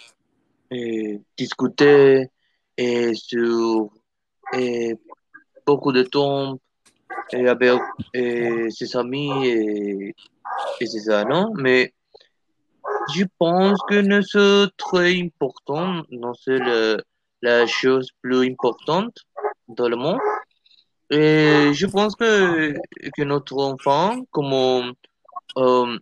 euh, 0.72 1.18
discuter 1.37 2.28
et 2.76 3.14
sur 3.14 3.90
et 4.54 4.94
beaucoup 5.66 5.92
de 5.92 6.02
temps 6.02 6.59
et 7.33 7.46
avec 7.46 7.81
et 8.14 8.70
ses 8.70 8.96
amis 8.96 9.46
et, 9.46 10.14
et 10.81 10.87
c'est 10.87 11.00
ça, 11.00 11.24
non? 11.24 11.52
Mais 11.54 11.92
je 13.14 13.24
pense 13.38 13.78
que 13.88 13.96
ne 13.96 14.20
c'est 14.22 14.70
très 14.76 15.20
important, 15.20 16.02
non, 16.11 16.33
c'est 16.35 16.59
la 17.42 17.66
chose 17.66 18.11
plus 18.22 18.48
importante 18.50 19.14
dans 19.68 19.88
le 19.88 19.96
monde. 19.96 20.18
Et 21.11 21.71
je 21.73 21.87
pense 21.87 22.14
que, 22.16 22.75
que 23.16 23.23
notre 23.23 23.57
enfant, 23.57 24.25
comme 24.31 24.94
euh, 25.57 25.99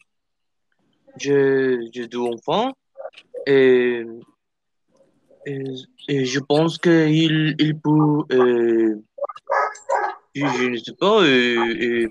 j'ai 1.18 2.08
deux 2.08 2.20
enfants, 2.20 2.72
et, 3.46 4.04
et, 5.46 5.64
et 6.08 6.24
je 6.24 6.40
pense 6.40 6.78
qu'il 6.78 7.54
il 7.58 7.78
peut, 7.78 8.24
euh, 8.32 9.00
je, 10.34 10.68
ne 10.68 10.76
sais 10.76 10.92
pas, 10.94 11.22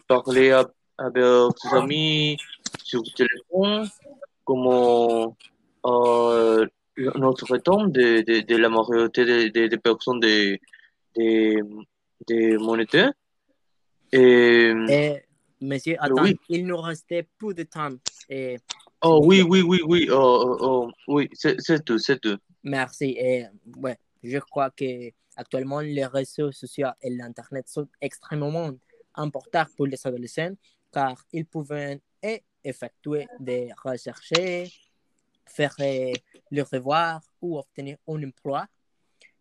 parler 0.07 0.51
avec 0.97 1.57
ses 1.57 1.75
amis 1.75 2.37
sur 2.83 3.01
le 3.01 3.11
téléphone, 3.13 3.89
comme 4.45 5.35
euh, 5.85 6.65
notre 7.15 7.57
temps 7.57 7.85
de, 7.87 8.21
de, 8.21 8.55
la 8.55 8.69
majorité 8.69 9.49
des 9.49 9.69
de, 9.69 9.75
personnes 9.75 10.19
de, 10.21 10.57
de, 12.27 12.53
de 12.53 12.57
monétaires. 12.57 13.13
Et, 14.11 14.73
Et 14.87 15.23
monsieur, 15.61 15.95
attends, 15.99 16.23
oui. 16.23 16.37
il 16.49 16.65
nous 16.65 16.77
restait 16.77 17.27
peu 17.37 17.53
de 17.53 17.63
temps. 17.63 17.89
Et 18.29 18.59
oh 19.01 19.21
oui, 19.23 19.41
oui, 19.41 19.61
oui, 19.61 19.81
oui, 19.85 20.07
oh, 20.11 20.15
oh, 20.15 20.57
oh, 20.59 20.91
oui, 21.07 21.29
c'est 21.33 21.83
tout, 21.83 21.97
c'est 21.97 22.19
tout. 22.19 22.37
merci. 22.63 23.15
Et 23.19 23.45
ouais, 23.77 23.97
je 24.23 24.37
crois 24.39 24.69
que 24.71 25.11
actuellement 25.35 25.81
les 25.81 26.05
réseaux 26.05 26.51
sociaux 26.51 26.87
et 27.01 27.09
l'internet 27.09 27.67
sont 27.67 27.87
extrêmement 27.99 28.71
importants 29.15 29.65
pour 29.75 29.87
les 29.87 29.99
adolescents 30.07 30.55
car 30.91 31.15
ils 31.33 31.45
peuvent 31.45 31.99
et 32.23 32.43
effectuer 32.63 33.27
des 33.39 33.69
recherches, 33.83 34.31
faire 35.45 35.75
euh, 35.81 36.13
leurs 36.51 36.69
devoirs 36.71 37.21
ou 37.41 37.59
obtenir 37.59 37.97
un 38.07 38.23
emploi. 38.23 38.65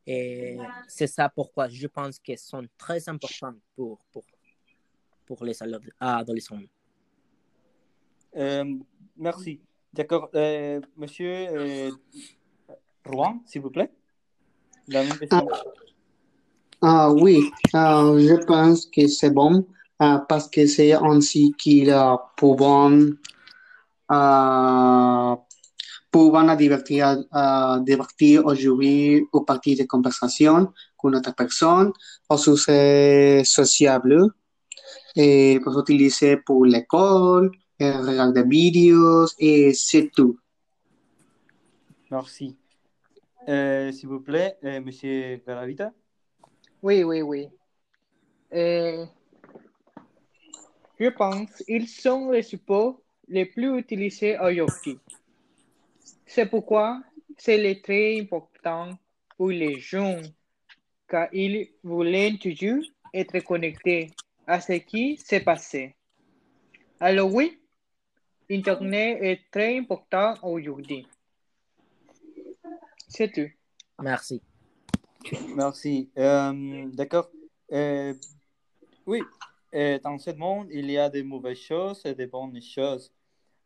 Et 0.06 0.58
c'est 0.86 1.06
ça 1.06 1.28
pourquoi 1.28 1.68
je 1.68 1.86
pense 1.86 2.18
qu'ils 2.18 2.38
sont 2.38 2.66
très 2.76 3.08
importants 3.08 3.54
pour, 3.74 3.98
pour, 4.12 4.24
pour 5.24 5.44
les 5.44 5.62
ado- 5.62 5.78
adolescents. 5.98 6.60
Euh, 8.36 8.64
merci. 9.16 9.60
D'accord. 9.92 10.28
Euh, 10.34 10.80
monsieur 10.96 11.30
euh, 11.30 11.90
Rouen, 13.06 13.40
s'il 13.46 13.62
vous 13.62 13.70
plaît. 13.70 13.90
La 14.88 15.04
même 15.04 15.16
question. 15.18 15.48
Ah 16.82 17.10
oui, 17.10 17.50
ah, 17.72 18.12
je 18.18 18.34
pense 18.44 18.86
que 18.86 19.06
c'est 19.06 19.30
bon 19.30 19.66
ah, 19.98 20.26
parce 20.28 20.48
que 20.48 20.66
c'est 20.66 20.92
ainsi 20.92 21.54
qu'ils 21.56 21.90
ah, 21.90 22.18
pouvons, 22.36 23.16
pouvons 26.14 26.54
divertir, 26.54 27.24
divertir 27.82 28.46
ou 28.46 28.54
jouer 28.54 29.26
ou 29.32 29.40
partir 29.40 29.76
de 29.76 29.82
conversation 29.82 30.56
avec 30.56 31.02
une 31.02 31.16
autre 31.16 31.34
personne 31.34 31.90
ou 32.30 32.36
sur 32.36 32.56
ces 32.56 33.42
sociables 33.44 34.30
et 35.16 35.58
pour 35.64 35.76
utiliser 35.80 36.36
pour 36.36 36.66
l'école, 36.66 37.50
regarder 37.80 38.44
des 38.44 38.48
vidéos 38.48 39.26
et 39.40 39.72
c'est 39.74 40.08
tout. 40.14 40.38
Merci. 42.12 42.56
Euh, 43.48 43.90
s'il 43.90 44.08
vous 44.08 44.20
plaît, 44.20 44.56
euh, 44.62 44.80
monsieur 44.80 45.42
Garavita. 45.44 45.90
Oui, 46.80 47.02
oui, 47.02 47.22
oui. 47.22 47.48
Euh, 48.52 49.04
je 51.00 51.08
pense 51.08 51.50
qu'ils 51.66 51.88
sont 51.88 52.30
les 52.30 52.42
supports 52.42 53.00
les 53.26 53.46
plus 53.46 53.78
utilisés 53.78 54.38
aujourd'hui. 54.38 55.00
C'est 56.26 56.46
pourquoi 56.46 57.02
c'est 57.36 57.58
le 57.58 57.80
très 57.80 58.20
important 58.20 58.90
pour 59.36 59.50
les 59.50 59.78
jeunes, 59.78 60.32
car 61.08 61.28
ils 61.32 61.70
voulaient 61.82 62.36
toujours 62.40 62.82
être 63.12 63.38
connectés 63.40 64.10
à 64.46 64.60
ce 64.60 64.74
qui 64.74 65.16
s'est 65.16 65.40
passé. 65.40 65.96
Alors 67.00 67.32
oui, 67.32 67.58
Internet 68.50 69.18
est 69.22 69.50
très 69.50 69.78
important 69.78 70.34
aujourd'hui. 70.42 71.06
C'est 73.08 73.32
tout. 73.32 73.50
Merci. 74.02 74.42
Merci. 75.56 76.10
Euh, 76.18 76.86
D'accord. 76.92 77.30
Euh, 77.72 78.14
oui, 79.06 79.22
euh, 79.74 79.98
dans 80.00 80.18
ce 80.18 80.30
monde, 80.30 80.68
il 80.70 80.90
y 80.90 80.98
a 80.98 81.08
des 81.08 81.22
mauvaises 81.22 81.58
choses 81.58 82.02
et 82.04 82.14
des 82.14 82.26
bonnes 82.26 82.60
choses. 82.60 83.12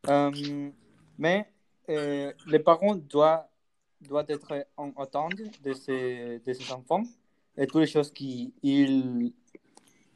Euh, 0.07 0.71
mais 1.19 1.51
euh, 1.89 2.33
les 2.47 2.59
parents 2.59 2.97
doivent, 2.97 3.47
doivent 4.01 4.27
être 4.29 4.67
en 4.77 4.91
attente 4.93 5.35
de 5.63 5.73
ces, 5.73 6.41
de 6.47 6.53
ces 6.53 6.73
enfants 6.73 7.03
et 7.57 7.67
toutes 7.67 7.81
les 7.81 7.87
choses 7.87 8.13
qu'ils 8.13 8.53
ils- 8.63 9.33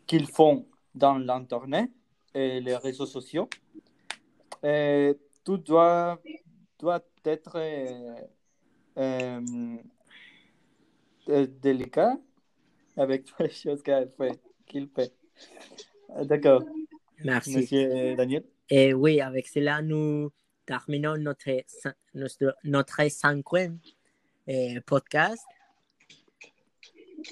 qu'ils 0.07 0.27
font 0.27 0.67
dans 0.95 1.19
l'Internet 1.19 1.91
et 2.35 2.61
les 2.61 2.77
réseaux 2.77 3.07
sociaux. 3.07 3.49
Et 4.63 5.17
tout 5.45 5.59
doit, 5.59 6.21
doit 6.79 7.03
être 7.25 7.53
euh, 7.57 8.15
euh, 8.99 9.77
délicat 11.63 12.17
avec 12.97 13.25
toutes 13.25 13.41
les 13.41 13.51
choses 13.51 13.83
qu'il 13.83 14.09
fait. 14.17 14.41
qu'il 14.67 14.89
fait. 14.89 15.13
D'accord, 16.25 16.63
Merci. 17.25 17.57
monsieur 17.57 18.15
Daniel. 18.17 18.45
Et 18.69 18.93
oui, 18.93 19.21
avec 19.21 19.47
cela, 19.47 19.83
nous 19.83 20.31
terminons 20.73 21.19
notre, 21.19 21.51
notre, 22.15 22.57
notre 22.65 23.09
cinquième 23.11 23.79
euh, 24.49 24.81
podcast. 24.87 25.45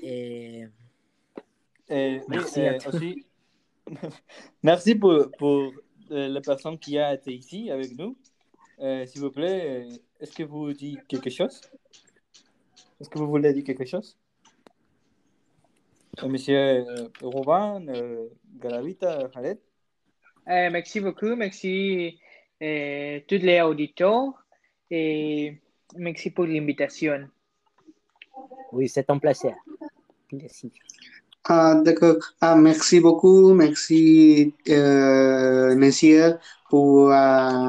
Et 0.02 0.66
Et, 1.88 2.18
oui, 2.18 2.24
Merci 2.28 2.60
à 2.60 2.74
euh, 2.74 2.78
toi. 2.78 2.94
aussi, 2.94 3.26
merci 4.62 4.94
pour, 4.94 5.30
pour 5.38 5.72
euh, 6.10 6.28
la 6.28 6.40
personne 6.42 6.78
qui 6.78 6.98
a 6.98 7.14
été 7.14 7.32
ici 7.32 7.70
avec 7.70 7.96
nous. 7.98 8.16
Euh, 8.80 9.06
S'il 9.06 9.22
vous 9.22 9.30
plaît, 9.30 9.88
est-ce 10.20 10.32
que 10.32 10.42
vous 10.42 10.72
dites 10.74 11.06
quelque 11.08 11.30
chose? 11.30 11.60
Est-ce 13.00 13.08
que 13.08 13.18
vous 13.18 13.26
voulez 13.28 13.52
dire 13.54 13.64
quelque 13.64 13.86
chose? 13.86 14.18
Monsieur 16.22 16.58
euh, 16.58 17.08
Robin, 17.22 17.88
euh, 17.88 18.28
Garavita, 18.62 19.28
Khaled 19.32 19.58
Euh, 20.48 20.68
merci 20.70 21.00
beaucoup, 21.00 21.34
merci 21.36 22.18
euh, 22.62 23.20
tous 23.26 23.38
les 23.42 23.60
auditeurs 23.62 24.32
et 24.90 25.58
merci 25.96 26.30
pour 26.30 26.46
l'invitation. 26.46 27.28
oui, 28.72 28.88
c'est 28.88 29.08
un 29.10 29.18
plaisir. 29.18 29.54
Merci. 30.32 30.72
Ah, 31.44 31.74
d'accord. 31.82 32.16
Ah, 32.40 32.54
merci 32.54 33.00
beaucoup. 33.00 33.54
Merci, 33.54 34.54
euh, 34.68 35.74
monsieur, 35.74 36.38
pour 36.68 37.10
euh, 37.10 37.14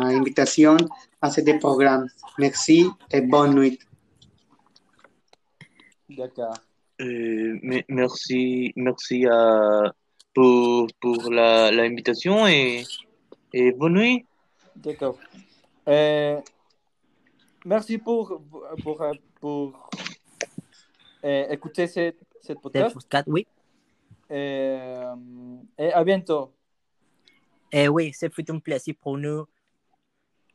l'invitation 0.03 0.77
à 1.21 1.31
ce 1.31 1.41
programme. 1.57 2.07
Merci 2.37 2.85
et 3.11 3.21
bonne 3.21 3.55
nuit. 3.55 3.79
D'accord. 6.09 6.53
Euh, 6.99 7.57
me- 7.63 7.83
merci, 7.87 8.73
merci 8.75 9.25
à, 9.25 9.91
pour, 10.33 10.87
pour 10.99 11.31
la, 11.31 11.71
l'invitation 11.71 12.45
et, 12.47 12.83
et 13.53 13.71
bonne 13.71 13.93
nuit. 13.93 14.25
D'accord. 14.81 15.17
Euh, 15.87 16.41
merci 17.65 17.97
pour, 17.97 18.41
pour, 18.81 19.05
pour, 19.39 19.89
euh, 21.23 21.47
écouter 21.49 21.87
cette, 21.87 22.19
cette 22.41 22.59
podcast. 22.59 22.93
podcast, 22.93 23.27
oui. 23.27 23.45
Et, 24.29 24.77
et 25.77 25.93
à 25.93 26.03
bientôt. 26.03 26.51
Et 27.71 27.87
oui, 27.87 28.11
c'est 28.13 28.31
un 28.49 28.59
plaisir 28.59 28.95
pour 28.99 29.17
nous. 29.17 29.45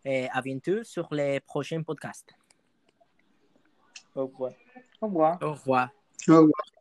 Et 0.05 0.29
à 0.31 0.41
bientôt 0.43 0.83
sur 0.85 1.13
les 1.13 1.41
prochains 1.41 1.83
podcasts. 1.83 2.35
Au 4.15 4.27
revoir. 4.27 4.53
Au 5.01 5.07
revoir. 5.07 5.39
Au 5.43 5.53
revoir. 5.53 5.91
Au 6.29 6.37
revoir. 6.37 6.76